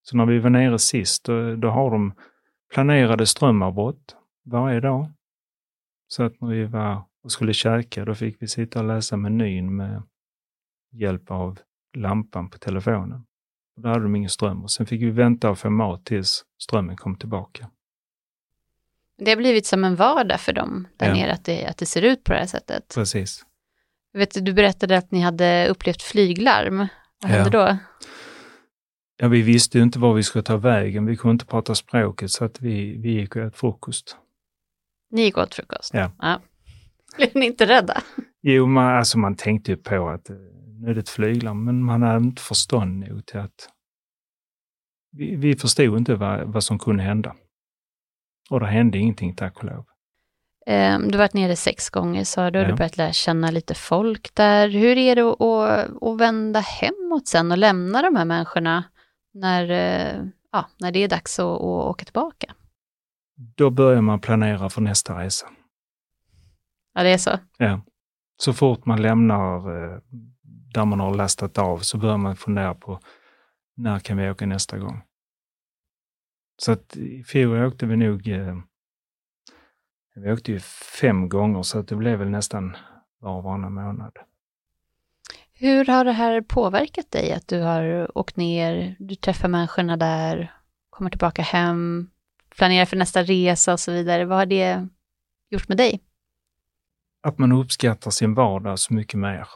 Så 0.03 0.17
när 0.17 0.27
vi 0.27 0.39
var 0.39 0.51
nere 0.51 0.79
sist, 0.79 1.25
då, 1.25 1.57
då 1.57 1.69
har 1.69 1.91
de 1.91 2.13
planerade 2.75 3.27
strömavbrott 3.27 4.17
varje 4.45 4.81
dag. 4.81 5.13
Så 6.09 6.23
att 6.23 6.41
när 6.41 6.49
vi 6.49 6.65
var 6.65 7.03
och 7.23 7.33
skulle 7.33 7.53
käka, 7.53 8.05
då 8.05 8.15
fick 8.15 8.43
vi 8.43 8.49
sitta 8.49 8.81
och 8.81 8.87
läsa 8.87 9.17
menyn 9.17 9.77
med 9.77 10.03
hjälp 10.93 11.31
av 11.31 11.59
lampan 11.97 12.51
på 12.51 12.59
telefonen. 12.59 13.25
Och 13.77 13.83
då 13.83 13.89
hade 13.89 14.03
de 14.03 14.17
ingen 14.17 14.31
ström 14.31 14.63
och 14.63 14.71
sen 14.71 14.87
fick 14.87 15.03
vi 15.03 15.11
vänta 15.11 15.51
och 15.51 15.59
få 15.59 15.71
mat 15.71 16.05
tills 16.05 16.45
strömmen 16.63 16.97
kom 16.97 17.17
tillbaka. 17.17 17.71
Det 19.21 19.31
har 19.31 19.37
blivit 19.37 19.67
som 19.67 19.85
en 19.85 19.97
vardag 19.97 20.41
för 20.41 20.53
dem 20.53 20.89
där 20.97 21.07
Ja. 21.09 21.15
nere, 21.15 21.33
att 21.33 21.45
det, 21.45 21.67
att 21.67 21.77
det 21.77 21.87
ser 21.87 22.03
ut 22.03 22.25
på 22.25 22.33
det 22.33 22.39
här 22.39 22.47
sättet. 22.47 22.93
Precis. 22.95 23.45
Vet, 24.13 24.35
du 24.35 24.41
du 24.41 24.53
berättade 24.53 24.97
att 24.99 25.11
ni 25.11 25.21
hade 25.21 25.69
upplevt 25.69 26.03
flyglarm. 26.03 26.77
Vad 26.79 26.89
Ja. 27.23 27.27
hände 27.29 27.51
då? 27.51 27.77
Ja, 29.17 29.29
vi 29.29 29.43
visste 29.43 29.79
ju 29.79 29.85
inte 29.85 29.99
var 29.99 30.15
vi 30.15 30.23
skulle 30.23 30.43
ta 30.43 30.57
vägen. 30.57 31.07
Vi 31.07 31.17
kunde 31.17 31.33
inte 31.33 31.47
prata 31.47 31.75
språket 31.75 32.31
så 32.31 32.45
att 32.45 32.61
vi, 32.61 32.97
vi 32.99 33.11
gick 33.13 33.37
och 33.37 33.43
åt 33.47 33.57
frukost. 33.57 34.17
Ni 35.11 35.23
gick 35.23 35.39
åt 35.39 35.55
frukost? 35.55 35.95
Ja. 35.95 36.41
Blev 37.17 37.29
ni 37.35 37.47
inte 37.47 37.67
rädda? 37.67 38.03
Jo, 38.43 38.67
man, 38.67 38.97
alltså 38.99 39.19
man 39.19 39.37
tänkte 39.37 39.71
ju 39.71 39.77
på 39.77 40.09
att 40.09 40.31
eh, 40.31 40.37
nu 40.81 40.91
är 40.91 40.95
det 40.95 41.01
ett 41.01 41.09
flyglarm, 41.09 41.65
men 41.65 41.85
man 41.85 42.03
hade 42.03 42.25
inte 42.25 42.43
förstånd 42.43 42.99
nog 43.09 43.27
till 43.27 43.39
att... 43.41 43.69
Vi, 45.13 45.37
vi 45.37 45.57
förstod 45.57 45.99
inte 45.99 46.15
vad, 46.15 46.53
vad 46.53 46.65
som 46.65 46.79
kunde 46.79 47.03
hända. 47.03 47.35
Och 48.51 48.61
det 48.61 48.67
hände 48.67 48.99
ingenting, 48.99 49.35
tack 49.35 49.57
och 49.59 49.65
lov. 49.65 49.85
Eh, 50.67 50.99
Du 50.99 51.11
har 51.11 51.19
varit 51.19 51.35
nere 51.35 51.57
sex 51.57 51.91
gånger 51.91 52.25
sa 52.25 52.51
du, 52.51 52.59
och 52.59 52.65
du 52.65 52.71
Ja. 52.71 52.77
börjat 52.77 52.97
lära 52.97 53.13
känna 53.13 53.51
lite 53.51 53.75
folk 53.75 54.35
där. 54.35 54.69
Hur 54.69 54.99
är 54.99 55.17
det 55.17 55.23
att, 55.23 55.41
att, 55.41 56.03
att 56.03 56.21
vända 56.21 56.61
hemåt 56.61 57.29
sen 57.29 57.53
och 57.53 57.59
lämna 57.59 58.03
de 58.03 58.17
här 58.17 58.25
människorna 58.25 58.85
när, 59.35 59.71
eh, 59.71 60.25
ja, 60.53 60.67
när 60.81 60.93
det 60.93 60.99
är 61.05 61.09
dags 61.09 61.39
att, 61.39 61.45
att 61.45 61.61
åka 61.63 62.05
tillbaka? 62.05 62.55
Då 63.57 63.71
börjar 63.71 64.01
man 64.01 64.21
planera 64.21 64.71
för 64.71 64.81
nästa 64.81 65.21
resa. 65.23 65.47
Ja, 66.95 67.03
det 67.03 67.09
är 67.09 67.19
så. 67.19 67.31
Ja. 67.59 67.81
Så 68.37 68.53
fort 68.53 68.87
man 68.87 69.03
lämnar 69.03 69.57
eh, 69.57 69.99
där 70.75 70.85
man 70.85 71.01
har 71.01 71.15
lastat 71.15 71.59
av 71.59 71.79
så 71.79 71.99
börjar 71.99 72.17
man 72.17 72.37
fundera 72.37 72.75
på 72.75 73.01
när 73.77 73.99
kan 73.99 74.17
vi 74.17 74.31
åka 74.31 74.47
nästa 74.47 74.79
gång? 74.79 75.03
Så 76.63 76.73
att 76.73 76.97
i 76.97 77.25
fjol 77.25 77.65
åkte 77.65 77.87
vi 77.87 77.97
nog, 77.97 78.29
eh, 78.29 78.57
vi 80.15 80.33
åkte 80.33 80.53
ju 80.53 80.61
fem 81.01 81.29
gånger 81.29 81.63
så 81.63 81.79
att 81.79 81.89
det 81.89 81.97
blev 81.97 82.19
väl 82.19 82.31
nästan 82.31 82.77
var 83.19 83.37
och 83.37 83.43
varannan 83.43 83.75
månad. 83.75 84.13
Hur 85.53 85.85
har 85.85 86.05
det 86.05 86.13
här 86.13 86.41
påverkat 86.41 87.11
dig 87.11 87.33
att 87.33 87.49
du 87.49 87.61
har 87.61 88.19
åkt 88.19 88.37
ner, 88.37 88.97
du 88.99 89.15
träffar 89.15 89.49
människorna 89.49 89.97
där, 89.97 90.55
kommer 90.91 91.11
tillbaka 91.11 91.43
hem, 91.43 92.11
planerar 92.57 92.85
för 92.85 92.97
nästa 92.97 93.23
resa 93.23 93.73
och 93.73 93.81
så 93.81 93.93
vidare. 93.93 94.25
Vad 94.25 94.39
har 94.39 94.47
det 94.47 94.89
gjort 95.51 95.69
med 95.69 95.77
dig? 95.77 96.01
Att 97.23 97.39
man 97.39 97.53
uppskattar 97.53 98.11
sin 98.11 98.35
vardag 98.35 98.79
så 98.79 98.95
mycket 98.95 99.21
mer. 99.21 99.49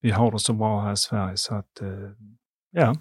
Vi 0.00 0.10
har 0.10 0.32
det 0.32 0.38
så 0.38 0.52
bra 0.52 0.80
här 0.80 0.92
i 0.92 0.96
Sverige 0.96 1.36
så 1.36 1.54
att, 1.54 1.80
eh, 1.80 2.10
ja. 2.70 2.96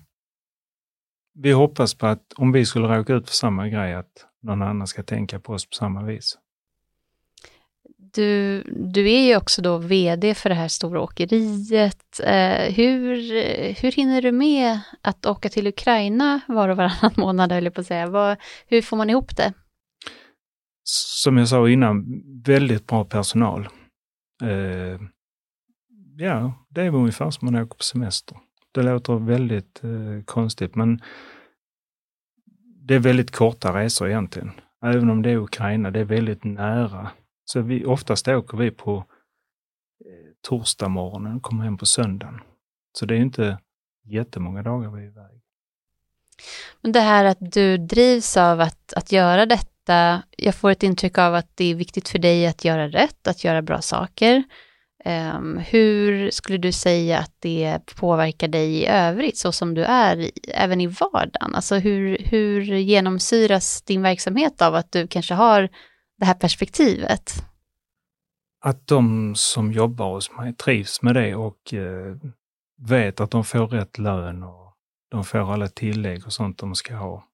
Vi 1.33 1.51
hoppas 1.51 1.93
på 1.93 2.07
att 2.07 2.33
om 2.35 2.51
vi 2.51 2.65
skulle 2.65 2.87
råka 2.87 3.13
ut 3.13 3.29
för 3.29 3.35
samma 3.35 3.67
grej, 3.67 3.93
att 3.93 4.25
någon 4.43 4.61
annan 4.61 4.87
ska 4.87 5.03
tänka 5.03 5.39
på 5.39 5.53
oss 5.53 5.65
på 5.65 5.73
samma 5.73 6.03
vis. 6.03 6.37
Du, 8.13 8.63
du 8.93 9.11
är 9.11 9.27
ju 9.27 9.37
också 9.37 9.61
då 9.61 9.77
vd 9.77 10.35
för 10.35 10.49
det 10.49 10.55
här 10.55 10.67
stora 10.67 11.01
åkeriet. 11.01 12.19
Eh, 12.23 12.73
hur, 12.73 13.15
hur 13.81 13.91
hinner 13.91 14.21
du 14.21 14.31
med 14.31 14.79
att 15.01 15.25
åka 15.25 15.49
till 15.49 15.67
Ukraina 15.67 16.41
var 16.47 16.69
och 16.69 16.77
varannan 16.77 17.11
månad, 17.17 17.51
höll 17.51 17.63
jag 17.63 17.73
på 17.73 17.81
att 17.81 17.87
säga. 17.87 18.07
Vad, 18.07 18.37
hur 18.67 18.81
får 18.81 18.97
man 18.97 19.09
ihop 19.09 19.37
det? 19.37 19.53
som 21.23 21.37
jag 21.37 21.47
sa 21.47 21.69
innan, 21.69 22.23
väldigt 22.45 22.87
bra 22.87 23.05
personal. 23.05 23.67
Eh, 24.43 24.99
ja, 26.17 26.53
det 26.69 26.81
är 26.81 26.95
ungefär 26.95 27.29
som 27.29 27.45
man 27.45 27.61
åker 27.61 27.75
på 27.75 27.83
semester. 27.83 28.37
Det 28.71 28.83
låter 28.83 29.13
väldigt 29.13 29.83
eh, 29.83 30.23
konstigt, 30.25 30.75
men 30.75 31.01
det 32.87 32.95
är 32.95 32.99
väldigt 32.99 33.31
korta 33.31 33.79
resor 33.79 34.09
egentligen. 34.09 34.51
Även 34.85 35.09
om 35.09 35.21
det 35.21 35.29
är 35.29 35.37
Ukraina, 35.37 35.91
det 35.91 35.99
är 35.99 36.05
väldigt 36.05 36.43
nära. 36.43 37.11
Så 37.45 37.61
vi, 37.61 37.85
oftast 37.85 38.27
åker 38.27 38.57
vi 38.57 38.71
på 38.71 38.97
eh, 40.05 40.31
torsdag 40.41 40.87
morgonen 40.87 41.35
och 41.35 41.43
kommer 41.43 41.63
hem 41.63 41.77
på 41.77 41.85
söndagen. 41.85 42.41
Så 42.93 43.05
det 43.05 43.15
är 43.15 43.19
inte 43.19 43.57
jättemånga 44.05 44.63
dagar 44.63 44.89
vi 44.89 45.01
är 45.01 45.07
iväg. 45.07 45.41
Men 46.81 46.91
det 46.91 46.99
här 46.99 47.25
att 47.25 47.51
du 47.51 47.77
drivs 47.77 48.37
av 48.37 48.61
att, 48.61 48.93
att 48.93 49.11
göra 49.11 49.45
detta, 49.45 50.23
jag 50.37 50.55
får 50.55 50.71
ett 50.71 50.83
intryck 50.83 51.17
av 51.17 51.35
att 51.35 51.57
det 51.57 51.65
är 51.65 51.75
viktigt 51.75 52.09
för 52.09 52.19
dig 52.19 52.47
att 52.47 52.65
göra 52.65 52.87
rätt, 52.87 53.27
att 53.27 53.43
göra 53.43 53.61
bra 53.61 53.81
saker. 53.81 54.43
Ehm, 55.05 55.57
hur 55.57 56.31
skulle 56.31 56.57
du 56.57 56.71
säga 56.71 57.19
att 57.19 57.35
det 57.39 57.79
påverkar 57.95 58.47
dig 58.47 58.77
i 58.77 58.87
övrigt, 58.87 59.37
så 59.37 59.51
som 59.51 59.73
du 59.73 59.83
är 59.83 60.17
i, 60.17 60.31
även 60.47 60.81
i 60.81 60.87
vardagen? 60.87 61.55
Alltså 61.55 61.75
hur, 61.75 62.17
hur 62.17 62.61
genomsyras 62.61 63.81
din 63.81 64.01
verksamhet 64.01 64.61
av 64.61 64.75
att 64.75 64.91
du 64.91 65.07
kanske 65.07 65.33
har 65.33 65.69
det 66.17 66.25
här 66.25 66.33
perspektivet? 66.33 67.43
att 68.61 68.87
de 68.87 69.35
som 69.35 69.71
jobbar 69.71 70.13
hos 70.13 70.31
mig 70.37 70.53
trivs 70.53 71.01
med 71.01 71.15
det 71.15 71.35
och 71.35 71.73
eh, 71.73 72.15
vet 72.77 73.19
att 73.19 73.31
de 73.31 73.43
får 73.43 73.67
rätt 73.67 73.97
lön 73.97 74.43
och 74.43 74.73
de 75.09 75.23
får 75.23 75.53
alla 75.53 75.67
tillägg 75.67 76.25
och 76.25 76.33
sånt 76.33 76.57
de 76.57 76.75
ska 76.75 76.95
ha. 76.95 77.27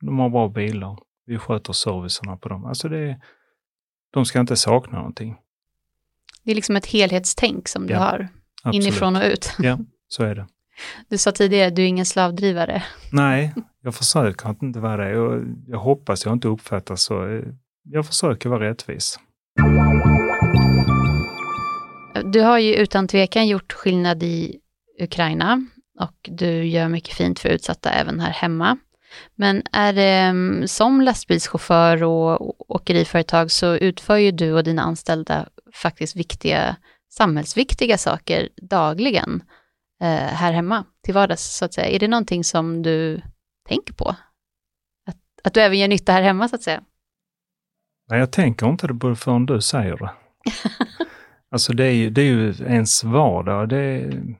De 0.00 0.18
har 0.18 0.28
bra 0.28 0.48
bilar. 0.48 0.98
Vi 1.26 1.38
sköter 1.38 1.72
servicerna 1.72 2.36
på 2.36 2.48
dem. 2.48 2.64
Alltså 2.64 2.88
det, 2.88 3.20
de 4.12 4.24
ska 4.24 4.40
inte 4.40 4.56
sakna 4.56 4.98
någonting. 4.98 5.36
Det 6.44 6.50
är 6.50 6.54
liksom 6.54 6.76
ett 6.76 6.86
helhetstänk 6.86 7.68
som 7.68 7.86
du 7.86 7.92
Ja, 7.92 7.98
har, 7.98 8.28
Absolut. 8.62 8.84
inifrån 8.86 9.16
och 9.16 9.22
ut. 9.24 9.52
Ja, 9.58 9.78
så 10.08 10.24
är 10.24 10.34
det. 10.34 10.46
Du 11.08 11.18
sa 11.18 11.32
tidigare, 11.32 11.70
du 11.70 11.82
är 11.82 11.86
ingen 11.86 12.06
slavdrivare. 12.06 12.82
Nej, 13.12 13.54
jag 13.82 13.94
försöker 13.94 14.48
att 14.48 14.62
inte 14.62 14.78
vara 14.80 15.08
det 15.08 15.18
och 15.18 15.42
jag 15.66 15.78
hoppas 15.78 16.24
jag 16.24 16.32
inte 16.32 16.48
uppfattas 16.48 17.02
så. 17.02 17.42
Jag 17.82 18.06
försöker 18.06 18.48
vara 18.48 18.70
rättvis. 18.70 19.18
Du 22.24 22.40
har 22.40 22.58
ju 22.58 22.74
utan 22.74 23.08
tvekan 23.08 23.46
gjort 23.48 23.72
skillnad 23.72 24.22
i 24.22 24.56
Ukraina 25.00 25.66
och 26.00 26.14
du 26.28 26.64
gör 26.64 26.88
mycket 26.88 27.14
fint 27.14 27.38
för 27.38 27.48
utsatta 27.48 27.90
även 27.90 28.20
här 28.20 28.30
hemma. 28.30 28.76
Men 29.34 29.62
är 29.72 29.92
det, 29.92 30.10
mm, 30.10 30.68
som 30.68 31.00
lastbilschaufför 31.00 32.02
och 32.02 32.70
åkeriföretag 32.74 33.50
så 33.50 33.76
utför 33.76 34.16
ju 34.16 34.30
du 34.30 34.52
och 34.52 34.64
dina 34.64 34.82
anställda 34.82 35.46
faktiskt 35.74 36.16
viktiga, 36.16 36.76
samhällsviktiga 37.12 37.98
saker 37.98 38.48
dagligen 38.56 39.42
eh, 40.02 40.08
här 40.08 40.52
hemma 40.52 40.84
till 41.02 41.14
vardags 41.14 41.56
så 41.56 41.64
att 41.64 41.74
säga. 41.74 41.88
Är 41.88 41.98
det 41.98 42.08
någonting 42.08 42.44
som 42.44 42.82
du 42.82 43.22
tänker 43.68 43.94
på? 43.94 44.08
Att, 45.06 45.16
att 45.44 45.54
du 45.54 45.60
även 45.60 45.78
gör 45.78 45.88
nytta 45.88 46.12
här 46.12 46.22
hemma 46.22 46.48
så 46.48 46.56
att 46.56 46.62
säga? 46.62 46.82
Nej, 48.10 48.18
jag 48.18 48.32
tänker 48.32 48.66
inte 48.66 48.86
det 48.86 49.16
förrän 49.16 49.46
du 49.46 49.60
säger 49.60 49.96
det. 49.96 50.10
alltså 51.50 51.72
det 51.72 51.84
är, 51.84 51.92
ju, 51.92 52.10
det 52.10 52.22
är 52.22 52.24
ju 52.24 52.54
ens 52.66 53.04
vardag. 53.04 53.68
Det 53.68 53.78
är, 53.78 54.36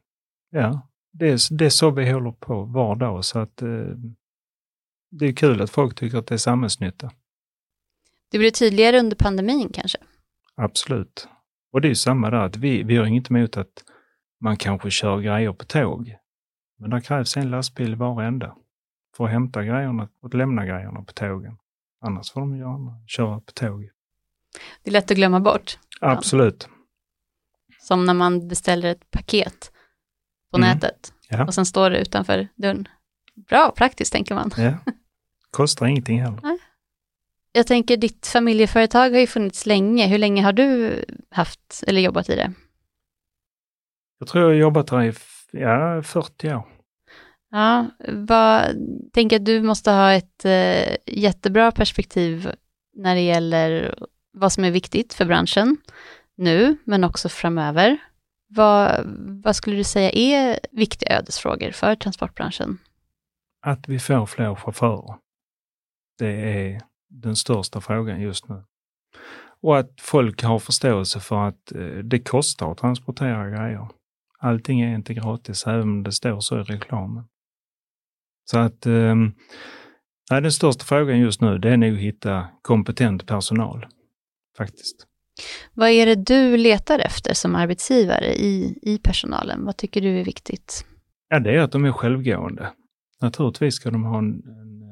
ja, 0.51 0.89
det, 1.13 1.29
är, 1.29 1.57
det 1.57 1.67
är 1.67 1.71
så 1.71 1.91
vi 1.91 2.11
håller 2.11 2.33
på 2.33 2.65
var 2.65 2.97
dag. 2.97 3.25
Så 3.25 3.39
att, 3.39 3.63
eh, 3.63 3.69
det 5.11 5.27
är 5.27 5.33
kul 5.33 5.63
att 5.63 5.71
folk 5.71 5.95
tycker 5.95 6.19
att 6.19 6.27
det 6.27 6.35
är 6.35 6.39
samhällsnytta. 6.39 7.11
Det 8.31 8.39
blir 8.39 8.51
tydligare 8.51 8.99
under 8.99 9.17
pandemin 9.17 9.71
kanske? 9.75 9.99
Absolut. 10.57 11.29
Och 11.73 11.81
det 11.81 11.89
är 11.89 11.95
samma 11.95 12.31
där, 12.31 12.39
att 12.39 12.57
vi, 12.57 12.83
vi 12.83 12.97
har 12.97 13.07
inget 13.07 13.31
emot 13.31 13.57
att 13.57 13.85
man 14.41 14.57
kanske 14.57 14.91
kör 14.91 15.21
grejer 15.21 15.53
på 15.53 15.65
tåg. 15.65 16.17
Men 16.79 16.91
det 16.91 17.01
krävs 17.01 17.37
en 17.37 17.51
lastbil 17.51 17.97
var 17.97 18.23
ända 18.23 18.57
för 19.17 19.25
att 19.25 19.31
hämta 19.31 19.65
grejerna 19.65 20.09
och 20.23 20.35
lämna 20.35 20.67
grejerna 20.67 21.03
på 21.03 21.13
tågen. 21.13 21.57
Annars 22.01 22.33
får 22.33 22.41
de 22.41 22.57
gärna 22.57 23.01
köra 23.07 23.41
på 23.41 23.53
tåg. 23.53 23.91
Det 24.83 24.91
är 24.91 24.93
lätt 24.93 25.11
att 25.11 25.17
glömma 25.17 25.41
bort. 25.41 25.79
Absolut. 26.01 26.69
Som 27.81 28.07
när 28.07 28.15
man 28.15 28.49
beställer 28.49 28.91
ett 28.91 29.11
paket 29.11 29.73
på 30.51 30.57
mm. 30.57 30.69
nätet 30.69 31.13
ja. 31.29 31.45
och 31.45 31.55
sen 31.55 31.67
står 31.67 31.91
det 31.91 31.99
utanför 31.99 32.49
dörren. 32.55 32.89
Bra, 33.35 33.73
praktiskt 33.77 34.13
tänker 34.13 34.35
man. 34.35 34.51
Ja. 34.57 34.75
Kostar 35.51 35.87
ingenting 35.87 36.21
heller. 36.23 36.41
Nej. 36.43 36.59
Jag 37.57 37.67
tänker, 37.67 37.97
ditt 37.97 38.27
familjeföretag 38.27 39.11
har 39.11 39.19
ju 39.19 39.27
funnits 39.27 39.67
länge. 39.67 40.07
Hur 40.07 40.19
länge 40.19 40.43
har 40.43 40.53
du 40.53 41.05
haft 41.31 41.85
eller 41.87 42.01
jobbat 42.01 42.29
i 42.29 42.37
det? 42.37 42.53
Jag 44.19 44.29
tror 44.29 44.43
jag 44.45 44.51
har 44.51 44.55
jobbat 44.55 44.87
där 44.87 45.03
i 45.03 45.13
ja, 45.53 46.03
40 46.03 46.55
år. 46.55 46.69
Ja, 47.51 47.87
vad, 48.09 48.63
tänker 49.13 49.37
att 49.37 49.45
du 49.45 49.63
måste 49.63 49.91
ha 49.91 50.13
ett 50.13 50.45
eh, 50.45 50.97
jättebra 51.07 51.73
perspektiv 51.73 52.53
när 52.97 53.15
det 53.15 53.21
gäller 53.21 53.99
vad 54.33 54.53
som 54.53 54.65
är 54.65 54.71
viktigt 54.71 55.15
för 55.15 55.25
branschen 55.25 55.77
nu, 56.37 56.77
men 56.85 57.05
också 57.05 57.29
framöver. 57.29 57.99
Vad, 58.49 59.07
vad 59.45 59.57
skulle 59.57 59.77
du 59.77 59.85
säga 59.85 60.11
är 60.11 60.59
viktiga 60.71 61.19
ödesfrågor 61.19 61.71
för 61.71 61.97
transportbranschen? 61.97 62.79
Att 63.67 63.89
vi 63.89 63.99
får 63.99 64.27
fler 64.27 64.55
chaufförer. 64.55 65.15
Det 66.19 66.27
är 66.31 66.83
den 67.23 67.37
största 67.37 67.81
frågan 67.81 68.21
just 68.21 68.49
nu. 68.49 68.65
Och 69.61 69.79
att 69.79 70.01
folk 70.01 70.43
har 70.43 70.59
förståelse 70.59 71.21
för 71.21 71.49
att 71.49 71.73
eh, 71.73 71.81
det 71.87 72.19
kostar 72.19 72.73
att 72.73 72.79
transportera 72.79 73.51
grejer. 73.51 73.89
Allting 74.39 74.81
är 74.81 74.95
inte 74.95 75.15
gratis, 75.15 75.67
även 75.67 75.83
om 75.83 76.03
det 76.03 76.13
står 76.13 76.41
så 76.41 76.61
i 76.61 76.63
reklamen. 76.63 77.25
Så 78.45 78.59
att 78.59 78.87
eh, 78.87 79.15
den 80.29 80.53
största 80.53 80.85
frågan 80.85 81.19
just 81.19 81.41
nu, 81.41 81.59
det 81.59 81.71
är 81.71 81.77
nog 81.77 81.95
att 81.95 82.01
hitta 82.01 82.49
kompetent 82.63 83.27
personal, 83.27 83.87
faktiskt. 84.57 85.07
Vad 85.75 85.89
är 85.89 86.07
det 86.07 86.15
du 86.15 86.57
letar 86.57 86.99
efter 86.99 87.35
som 87.35 87.55
arbetsgivare 87.55 88.35
i, 88.35 88.79
i 88.83 88.99
personalen? 88.99 89.65
Vad 89.65 89.77
tycker 89.77 90.01
du 90.01 90.21
är 90.21 90.25
viktigt? 90.25 90.87
Ja, 91.29 91.39
det 91.39 91.55
är 91.55 91.59
att 91.59 91.73
de 91.73 91.85
är 91.85 91.93
självgående. 91.93 92.73
Naturligtvis 93.21 93.75
ska 93.75 93.91
de 93.91 94.05
ha 94.05 94.19
en, 94.19 94.43
en 94.47 94.84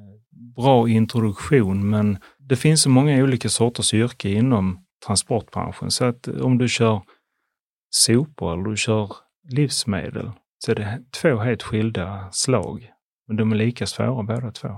bra 0.57 0.89
introduktion, 0.89 1.91
men 1.91 2.19
det 2.39 2.57
finns 2.57 2.83
så 2.83 2.89
många 2.89 3.23
olika 3.23 3.49
sorters 3.49 3.95
yrke 3.95 4.29
inom 4.29 4.85
transportbranschen, 5.07 5.91
så 5.91 6.05
att 6.05 6.29
om 6.29 6.59
du 6.59 6.69
kör 6.69 7.03
sopor 7.91 8.53
eller 8.53 8.71
du 8.71 8.77
kör 8.77 9.13
livsmedel, 9.49 10.31
så 10.59 10.71
är 10.71 10.75
det 10.75 11.03
två 11.21 11.37
helt 11.37 11.63
skilda 11.63 12.29
slag. 12.33 12.91
Men 13.27 13.37
de 13.37 13.53
är 13.53 13.57
lika 13.57 13.87
svåra 13.87 14.23
båda 14.23 14.51
två. 14.51 14.69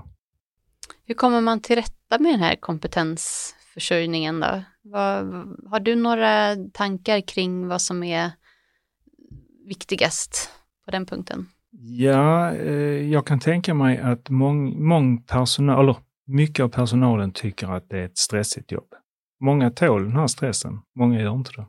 Hur 1.05 1.15
kommer 1.15 1.41
man 1.41 1.61
till 1.61 1.75
rätta 1.75 2.19
med 2.19 2.33
den 2.33 2.39
här 2.39 2.55
kompetensförsörjningen 2.55 4.39
då? 4.39 4.63
Vad, 4.81 5.25
har 5.69 5.79
du 5.79 5.95
några 5.95 6.55
tankar 6.73 7.21
kring 7.21 7.67
vad 7.67 7.81
som 7.81 8.03
är 8.03 8.31
viktigast 9.67 10.49
på 10.85 10.91
den 10.91 11.05
punkten? 11.05 11.49
Ja, 11.77 12.53
eh, 12.55 13.11
jag 13.11 13.27
kan 13.27 13.39
tänka 13.39 13.73
mig 13.73 13.97
att 13.97 14.29
mång, 14.29 14.87
mång 14.87 15.23
personal, 15.23 15.83
eller 15.83 15.95
mycket 16.27 16.63
av 16.63 16.69
personalen 16.69 17.31
tycker 17.31 17.67
att 17.67 17.89
det 17.89 17.99
är 17.99 18.05
ett 18.05 18.17
stressigt 18.17 18.71
jobb. 18.71 18.93
Många 19.39 19.71
tål 19.71 20.03
den 20.03 20.15
här 20.15 20.27
stressen, 20.27 20.79
många 20.95 21.21
gör 21.21 21.35
inte 21.35 21.51
det. 21.55 21.65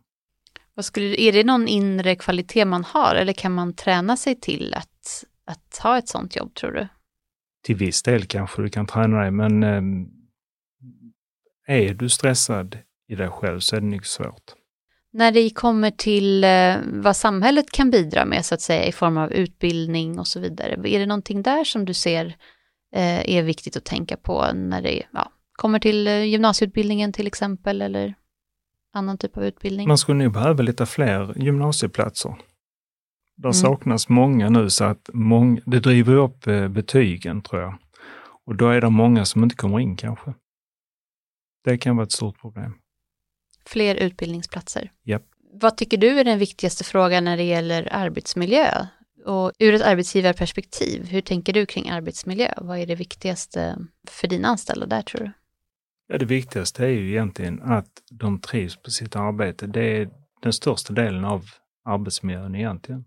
Vad 0.75 0.85
skulle, 0.85 1.21
är 1.21 1.33
det 1.33 1.45
någon 1.45 1.69
inre 1.69 2.17
kvalitet 2.17 2.65
man 2.65 2.85
har 2.85 3.15
eller 3.15 3.33
kan 3.33 3.53
man 3.53 3.75
träna 3.75 4.17
sig 4.17 4.41
till 4.41 4.75
att, 4.75 5.25
att 5.45 5.81
ha 5.83 5.99
ett 5.99 6.09
sånt 6.09 6.37
jobb 6.37 6.55
tror 6.55 6.73
du? 6.73 6.89
Till 7.65 7.77
viss 7.77 8.03
del 8.03 8.25
kanske 8.25 8.63
du 8.63 8.69
kan 8.69 8.87
träna 8.87 9.21
dig, 9.21 9.31
men 9.31 9.63
eh, 9.63 9.83
är 11.67 11.95
du 11.95 12.09
stressad 12.09 12.79
i 13.09 13.15
dig 13.15 13.29
själv 13.29 13.61
så 13.61 13.77
är 13.77 13.81
det 13.81 13.87
mycket 13.87 14.09
svårt. 14.09 14.55
När 15.17 15.33
det 15.33 15.51
kommer 15.51 15.91
till 15.91 16.45
eh, 16.45 16.77
vad 17.03 17.17
samhället 17.17 17.71
kan 17.71 17.91
bidra 17.91 18.25
med 18.25 18.45
så 18.45 18.55
att 18.55 18.61
säga 18.61 18.87
i 18.87 18.93
form 18.93 19.17
av 19.17 19.33
utbildning 19.33 20.19
och 20.19 20.27
så 20.27 20.41
vidare, 20.41 20.73
är 20.85 20.99
det 20.99 21.07
någonting 21.07 21.43
där 21.43 21.65
som 21.65 21.85
du 21.85 21.95
ser 21.95 22.27
eh, 22.95 23.37
är 23.37 23.43
viktigt 23.43 23.77
att 23.77 23.85
tänka 23.85 24.17
på 24.17 24.47
när 24.55 24.83
det 24.83 25.03
ja, 25.13 25.33
kommer 25.53 25.79
till 25.79 26.07
eh, 26.07 26.25
gymnasieutbildningen 26.25 27.13
till 27.13 27.27
exempel 27.27 27.83
eller 27.83 28.15
annan 28.93 29.19
typ 29.19 29.37
av 29.37 29.45
utbildning? 29.45 29.89
Man 29.89 29.99
skulle 29.99 30.25
nog 30.25 30.33
behöva 30.33 30.63
lite 30.63 30.87
fler 30.87 31.35
gymnasieplatser. 31.37 32.35
Det 33.37 33.49
mm. 33.49 33.55
saknas 33.55 34.09
många 34.09 34.49
nu 34.49 34.71
så 34.71 34.85
att 34.85 35.11
mång, 35.13 35.61
det 35.67 35.81
driver 35.81 36.15
upp 36.15 36.45
betygen 36.71 37.43
tror 37.43 37.63
jag. 37.63 37.75
Och 38.47 38.57
då 38.57 38.69
är 38.69 38.81
det 38.81 38.91
många 38.91 39.25
som 39.25 39.43
inte 39.43 39.57
kommer 39.57 39.81
in 39.81 39.97
kanske. 39.97 40.35
Det 41.65 41.79
kan 41.79 41.97
vara 41.97 42.05
ett 42.05 42.13
stort 42.13 42.41
problem. 42.41 42.75
Fler 43.67 43.95
utbildningsplatser. 43.95 44.93
Yep. 45.05 45.23
Vad 45.53 45.77
tycker 45.77 45.97
du 45.97 46.21
är 46.21 46.25
den 46.25 46.39
viktigaste 46.39 46.85
frågan 46.85 47.25
när 47.25 47.37
det 47.37 47.43
gäller 47.43 47.89
arbetsmiljö? 47.93 48.87
Och 49.25 49.53
ur 49.59 49.75
ett 49.75 49.83
arbetsgivarperspektiv, 49.83 51.07
hur 51.07 51.21
tänker 51.21 51.53
du 51.53 51.67
kring 51.67 51.91
arbetsmiljö? 51.91 52.53
Vad 52.57 52.79
är 52.79 52.87
det 52.87 52.95
viktigaste 52.95 53.79
för 54.09 54.29
dina 54.29 54.49
anställda 54.49 54.87
där 54.87 55.03
tror 55.03 55.21
du? 55.21 55.33
Ja, 56.09 56.19
det 56.19 56.25
viktigaste 56.25 56.85
är 56.85 56.89
ju 56.89 57.11
egentligen 57.11 57.63
att 57.63 58.03
de 58.11 58.41
trivs 58.41 58.77
på 58.77 58.91
sitt 58.91 59.17
arbete. 59.17 59.67
Det 59.67 60.01
är 60.01 60.11
den 60.43 60.53
största 60.53 60.93
delen 60.93 61.25
av 61.25 61.45
arbetsmiljön 61.85 62.55
egentligen. 62.55 63.05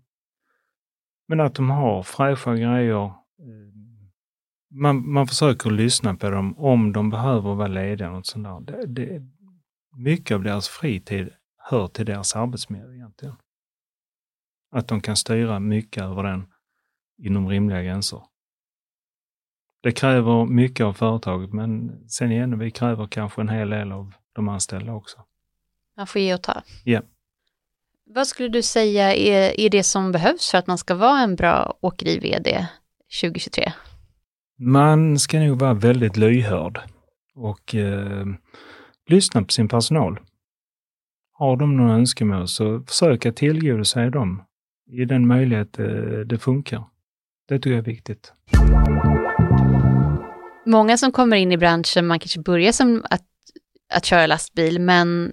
Men 1.28 1.40
att 1.40 1.54
de 1.54 1.70
har 1.70 2.02
fräscha 2.02 2.54
grejer. 2.54 3.04
Eh, 3.04 3.12
man, 4.70 5.12
man 5.12 5.26
försöker 5.26 5.70
lyssna 5.70 6.14
på 6.14 6.30
dem 6.30 6.58
om 6.58 6.92
de 6.92 7.10
behöver 7.10 7.54
vara 7.54 7.68
lediga. 7.68 8.10
Och 8.10 8.26
sånt 8.26 8.66
där. 8.66 8.76
Det, 8.76 8.86
det, 8.86 9.22
mycket 9.92 10.34
av 10.34 10.42
deras 10.42 10.68
fritid 10.68 11.30
hör 11.56 11.86
till 11.86 12.06
deras 12.06 12.36
arbetsmiljö 12.36 12.94
egentligen. 12.94 13.34
Att 14.72 14.88
de 14.88 15.00
kan 15.00 15.16
styra 15.16 15.60
mycket 15.60 16.02
över 16.02 16.22
den 16.22 16.46
inom 17.18 17.48
rimliga 17.48 17.82
gränser. 17.82 18.22
Det 19.82 19.92
kräver 19.92 20.46
mycket 20.46 20.84
av 20.86 20.92
företaget, 20.92 21.52
men 21.52 22.00
sen 22.08 22.32
igen, 22.32 22.58
vi 22.58 22.70
kräver 22.70 23.06
kanske 23.06 23.40
en 23.40 23.48
hel 23.48 23.70
del 23.70 23.92
av 23.92 24.14
de 24.32 24.48
anställda 24.48 24.92
också. 24.92 25.24
Man 25.96 26.06
får 26.06 26.20
ge 26.20 26.34
och 26.34 26.42
ta. 26.42 26.62
Ja. 26.84 27.02
Vad 28.06 28.26
skulle 28.26 28.48
du 28.48 28.62
säga 28.62 29.14
är, 29.14 29.60
är 29.60 29.70
det 29.70 29.82
som 29.82 30.12
behövs 30.12 30.50
för 30.50 30.58
att 30.58 30.66
man 30.66 30.78
ska 30.78 30.94
vara 30.94 31.20
en 31.20 31.36
bra 31.36 31.78
åkeri-VD 31.80 32.66
2023? 33.22 33.72
Man 34.58 35.18
ska 35.18 35.38
nog 35.38 35.58
vara 35.58 35.74
väldigt 35.74 36.16
lyhörd 36.16 36.80
och 37.34 37.74
eh, 37.74 38.26
lyssna 39.10 39.42
på 39.42 39.52
sin 39.52 39.68
personal. 39.68 40.18
Har 41.32 41.56
de 41.56 41.76
några 41.76 41.94
önskemål 41.94 42.48
så 42.48 42.82
försök 42.88 43.26
att 43.26 43.36
tillgodose 43.36 44.10
dem 44.10 44.42
i 44.90 45.04
den 45.04 45.26
möjlighet 45.26 45.78
eh, 45.78 45.86
det 46.26 46.38
funkar. 46.38 46.84
Det 47.48 47.58
tycker 47.58 47.70
jag 47.70 47.78
är 47.78 47.82
viktigt. 47.82 48.32
Många 50.66 50.96
som 50.96 51.12
kommer 51.12 51.36
in 51.36 51.52
i 51.52 51.56
branschen, 51.56 52.06
man 52.06 52.18
kanske 52.18 52.40
börjar 52.40 52.72
som 52.72 53.02
att, 53.10 53.26
att 53.94 54.04
köra 54.04 54.26
lastbil, 54.26 54.80
men 54.80 55.32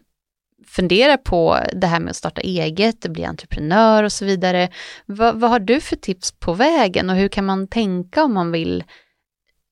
funderar 0.68 1.18
på 1.18 1.58
det 1.74 1.88
här 1.88 2.00
med 2.00 2.10
att 2.10 2.16
starta 2.16 2.42
eget, 2.42 3.08
bli 3.08 3.26
entreprenör 3.26 4.04
och 4.04 4.12
så 4.12 4.26
vidare. 4.26 4.70
Vad, 5.06 5.40
vad 5.40 5.50
har 5.50 5.60
du 5.60 5.82
för 5.82 5.96
tips 5.96 6.32
på 6.32 6.54
vägen 6.54 7.10
och 7.10 7.16
hur 7.16 7.28
kan 7.28 7.46
man 7.46 7.68
tänka 7.68 8.24
om 8.24 8.34
man 8.34 8.52
vill 8.52 8.84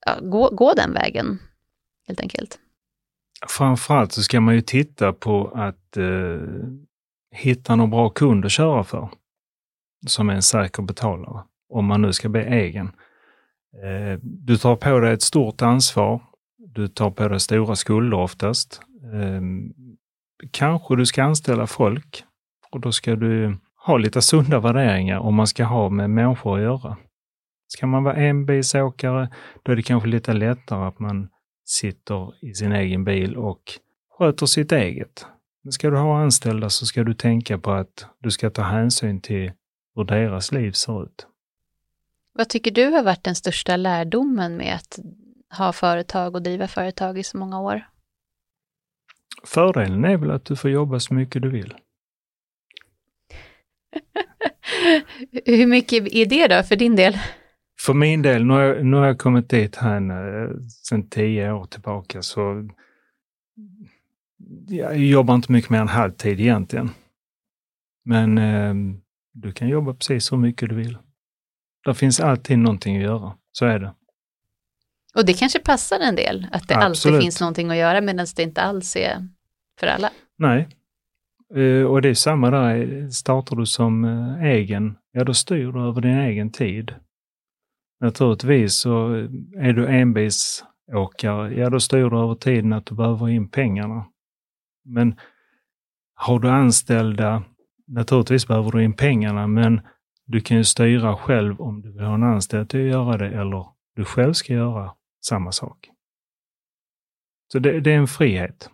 ja, 0.05 0.19
gå, 0.21 0.49
gå 0.49 0.73
den 0.73 0.93
vägen, 0.93 1.39
helt 2.07 2.19
enkelt? 2.19 2.59
Framförallt 3.47 4.11
så 4.11 4.21
ska 4.21 4.41
man 4.41 4.55
ju 4.55 4.61
titta 4.61 5.13
på 5.13 5.47
att 5.47 5.97
eh, 5.97 6.47
hitta 7.35 7.75
någon 7.75 7.89
bra 7.89 8.09
kund 8.09 8.45
att 8.45 8.51
köra 8.51 8.83
för, 8.83 9.09
som 10.07 10.29
är 10.29 10.33
en 10.33 10.41
säker 10.41 10.83
betalare, 10.83 11.43
om 11.69 11.85
man 11.85 12.01
nu 12.01 12.13
ska 12.13 12.29
bli 12.29 12.41
egen. 12.41 12.87
Eh, 13.83 14.19
du 14.21 14.57
tar 14.57 14.75
på 14.75 14.99
dig 14.99 15.13
ett 15.13 15.21
stort 15.21 15.61
ansvar. 15.61 16.21
Du 16.57 16.87
tar 16.87 17.11
på 17.11 17.27
dig 17.27 17.39
stora 17.39 17.75
skulder 17.75 18.17
oftast. 18.17 18.81
Eh, 19.13 19.41
kanske 20.51 20.95
du 20.95 21.05
ska 21.05 21.23
anställa 21.23 21.67
folk 21.67 22.23
och 22.71 22.79
då 22.79 22.91
ska 22.91 23.15
du 23.15 23.57
ha 23.85 23.97
lite 23.97 24.21
sunda 24.21 24.59
värderingar 24.59 25.19
om 25.19 25.35
man 25.35 25.47
ska 25.47 25.63
ha 25.63 25.89
med 25.89 26.09
människor 26.09 26.57
att 26.57 26.63
göra. 26.63 26.97
Ska 27.67 27.87
man 27.87 28.03
vara 28.03 28.15
enbilsåkare, 28.15 29.29
då 29.63 29.71
är 29.71 29.75
det 29.75 29.83
kanske 29.83 30.09
lite 30.09 30.33
lättare 30.33 30.87
att 30.87 30.99
man 30.99 31.29
sitter 31.65 32.33
i 32.41 32.53
sin 32.53 32.71
egen 32.71 33.03
bil 33.03 33.37
och 33.37 33.61
sköter 34.17 34.45
sitt 34.45 34.71
eget. 34.71 35.25
Men 35.63 35.71
ska 35.71 35.89
du 35.89 35.97
ha 35.97 36.21
anställda 36.21 36.69
så 36.69 36.85
ska 36.85 37.03
du 37.03 37.13
tänka 37.13 37.57
på 37.57 37.71
att 37.71 38.05
du 38.19 38.31
ska 38.31 38.49
ta 38.49 38.61
hänsyn 38.61 39.21
till 39.21 39.51
hur 39.95 40.03
deras 40.03 40.51
liv 40.51 40.71
ser 40.71 41.03
ut. 41.03 41.27
Vad 42.33 42.49
tycker 42.49 42.71
du 42.71 42.85
har 42.85 43.03
varit 43.03 43.23
den 43.23 43.35
största 43.35 43.75
lärdomen 43.77 44.57
med 44.57 44.75
att 44.75 44.99
ha 45.57 45.73
företag 45.73 46.35
och 46.35 46.41
driva 46.41 46.67
företag 46.67 47.17
i 47.17 47.23
så 47.23 47.37
många 47.37 47.61
år? 47.61 47.87
Fördelen 49.43 50.05
är 50.05 50.17
väl 50.17 50.31
att 50.31 50.45
du 50.45 50.55
får 50.55 50.71
jobba 50.71 50.99
så 50.99 51.13
mycket 51.13 51.41
du 51.41 51.49
vill. 51.49 51.73
Hur 55.45 55.67
mycket 55.67 56.07
är 56.13 56.25
det 56.25 56.47
då 56.47 56.63
för 56.63 56.75
din 56.75 56.95
del? 56.95 57.17
För 57.79 57.93
min 57.93 58.21
del, 58.21 58.45
nu 58.45 58.53
har 58.53 58.61
jag, 58.61 58.85
nu 58.85 58.97
har 58.97 59.05
jag 59.05 59.17
kommit 59.17 59.49
dit 59.49 59.75
här 59.75 60.53
sedan 60.83 61.09
tio 61.09 61.51
år 61.51 61.65
tillbaka, 61.65 62.21
så 62.21 62.69
jag 64.67 64.97
jobbar 64.97 65.35
inte 65.35 65.51
mycket 65.51 65.69
mer 65.69 65.79
än 65.79 65.87
halvtid 65.87 66.39
egentligen. 66.39 66.89
Men 68.03 68.37
eh, 68.37 68.73
du 69.33 69.51
kan 69.51 69.67
jobba 69.67 69.93
precis 69.93 70.25
så 70.25 70.37
mycket 70.37 70.69
du 70.69 70.75
vill. 70.75 70.97
Det 71.85 71.93
finns 71.93 72.19
alltid 72.19 72.59
någonting 72.59 72.97
att 72.97 73.03
göra, 73.03 73.33
så 73.51 73.65
är 73.65 73.79
det. 73.79 73.93
Och 75.15 75.25
det 75.25 75.33
kanske 75.33 75.59
passar 75.59 75.99
en 75.99 76.15
del, 76.15 76.47
att 76.51 76.67
det 76.67 76.75
Absolut. 76.75 77.15
alltid 77.15 77.25
finns 77.25 77.41
någonting 77.41 77.69
att 77.69 77.77
göra 77.77 78.01
medan 78.01 78.27
det 78.35 78.43
inte 78.43 78.61
alls 78.61 78.95
är 78.95 79.27
för 79.79 79.87
alla. 79.87 80.09
Nej, 80.37 80.67
eh, 81.55 81.83
och 81.83 82.01
det 82.01 82.09
är 82.09 82.13
samma 82.13 82.51
där, 82.51 83.09
startar 83.09 83.55
du 83.55 83.65
som 83.65 84.05
eh, 84.05 84.43
egen, 84.43 84.97
ja 85.11 85.23
då 85.23 85.33
styr 85.33 85.71
du 85.71 85.87
över 85.87 86.01
din 86.01 86.17
egen 86.17 86.51
tid. 86.51 86.95
Naturligtvis 88.05 88.75
så 88.75 89.13
är 89.57 89.73
du 89.73 89.87
enbilsåkare, 89.87 91.53
ja 91.53 91.69
då 91.69 91.79
styr 91.79 92.09
du 92.09 92.17
över 92.19 92.35
tiden 92.35 92.73
att 92.73 92.85
du 92.85 92.95
behöver 92.95 93.29
in 93.29 93.49
pengarna. 93.49 94.05
Men 94.83 95.19
har 96.15 96.39
du 96.39 96.49
anställda, 96.49 97.43
naturligtvis 97.87 98.47
behöver 98.47 98.71
du 98.71 98.83
in 98.83 98.93
pengarna, 98.93 99.47
men 99.47 99.81
du 100.25 100.41
kan 100.41 100.57
ju 100.57 100.63
styra 100.63 101.17
själv 101.17 101.61
om 101.61 101.81
du 101.81 101.91
vill 101.91 102.03
ha 102.03 102.13
en 102.13 102.23
anställd 102.23 102.69
till 102.69 102.79
att 102.79 102.91
göra 102.91 103.17
det 103.17 103.27
eller 103.27 103.65
du 103.95 104.05
själv 104.05 104.33
ska 104.33 104.53
göra 104.53 104.91
samma 105.25 105.51
sak. 105.51 105.89
Så 107.51 107.59
det, 107.59 107.79
det 107.79 107.91
är 107.91 107.97
en 107.97 108.07
frihet. 108.07 108.69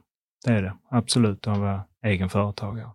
Det 0.46 0.52
är 0.52 0.62
det 0.62 0.78
absolut 0.90 1.48
att 1.48 1.58
vara 1.58 1.84
egen 2.06 2.30
företagare. 2.30 2.92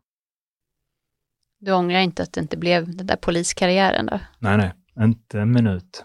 Du 1.61 1.72
ångrar 1.72 2.01
inte 2.01 2.22
att 2.22 2.33
det 2.33 2.40
inte 2.40 2.57
blev 2.57 2.96
den 2.96 3.07
där 3.07 3.16
poliskarriären 3.16 4.07
då? 4.07 4.20
Nej, 4.38 4.57
nej, 4.57 4.72
inte 5.05 5.40
en 5.40 5.53
minut. 5.53 6.05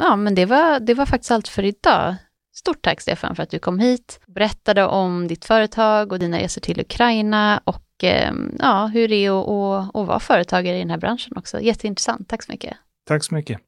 Ja, 0.00 0.16
men 0.16 0.34
det 0.34 0.44
var, 0.44 0.80
det 0.80 0.94
var 0.94 1.06
faktiskt 1.06 1.30
allt 1.30 1.48
för 1.48 1.64
idag. 1.64 2.16
Stort 2.54 2.82
tack 2.82 3.00
Stefan 3.00 3.36
för 3.36 3.42
att 3.42 3.50
du 3.50 3.58
kom 3.58 3.78
hit, 3.78 4.20
berättade 4.26 4.86
om 4.86 5.28
ditt 5.28 5.44
företag 5.44 6.12
och 6.12 6.18
dina 6.18 6.38
resor 6.38 6.60
till 6.60 6.80
Ukraina 6.80 7.60
och 7.64 8.04
eh, 8.04 8.32
ja, 8.58 8.86
hur 8.86 9.08
det 9.08 9.14
är 9.14 9.40
att, 9.40 9.48
att, 9.48 9.96
att 9.96 10.06
vara 10.06 10.20
företagare 10.20 10.76
i 10.76 10.78
den 10.78 10.90
här 10.90 10.98
branschen 10.98 11.36
också. 11.36 11.60
Jätteintressant. 11.60 12.28
Tack 12.28 12.42
så 12.42 12.52
mycket. 12.52 12.76
Tack 13.08 13.24
så 13.24 13.34
mycket. 13.34 13.60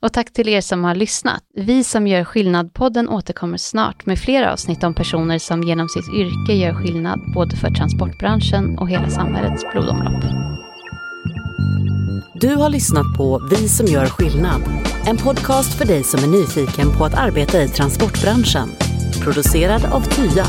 Och 0.00 0.12
tack 0.12 0.32
till 0.32 0.48
er 0.48 0.60
som 0.60 0.84
har 0.84 0.94
lyssnat. 0.94 1.42
Vi 1.54 1.84
som 1.84 2.06
gör 2.06 2.24
skillnad-podden 2.24 3.08
återkommer 3.08 3.56
snart 3.56 4.06
med 4.06 4.18
fler 4.18 4.42
avsnitt 4.42 4.84
om 4.84 4.94
personer 4.94 5.38
som 5.38 5.62
genom 5.62 5.88
sitt 5.88 6.08
yrke 6.14 6.52
gör 6.52 6.74
skillnad 6.74 7.20
både 7.34 7.56
för 7.56 7.70
transportbranschen 7.70 8.78
och 8.78 8.90
hela 8.90 9.10
samhällets 9.10 9.64
blodomlopp. 9.72 10.24
Du 12.32 12.54
har 12.56 12.70
lyssnat 12.70 13.16
på 13.16 13.48
Vi 13.50 13.68
som 13.68 13.86
gör 13.86 14.06
skillnad. 14.06 14.62
En 15.06 15.16
podcast 15.16 15.78
för 15.78 15.84
dig 15.84 16.04
som 16.04 16.24
är 16.24 16.38
nyfiken 16.38 16.98
på 16.98 17.04
att 17.04 17.14
arbeta 17.14 17.62
i 17.62 17.68
transportbranschen. 17.68 18.68
Producerad 19.24 19.84
av 19.84 20.00
Tya. 20.00 20.46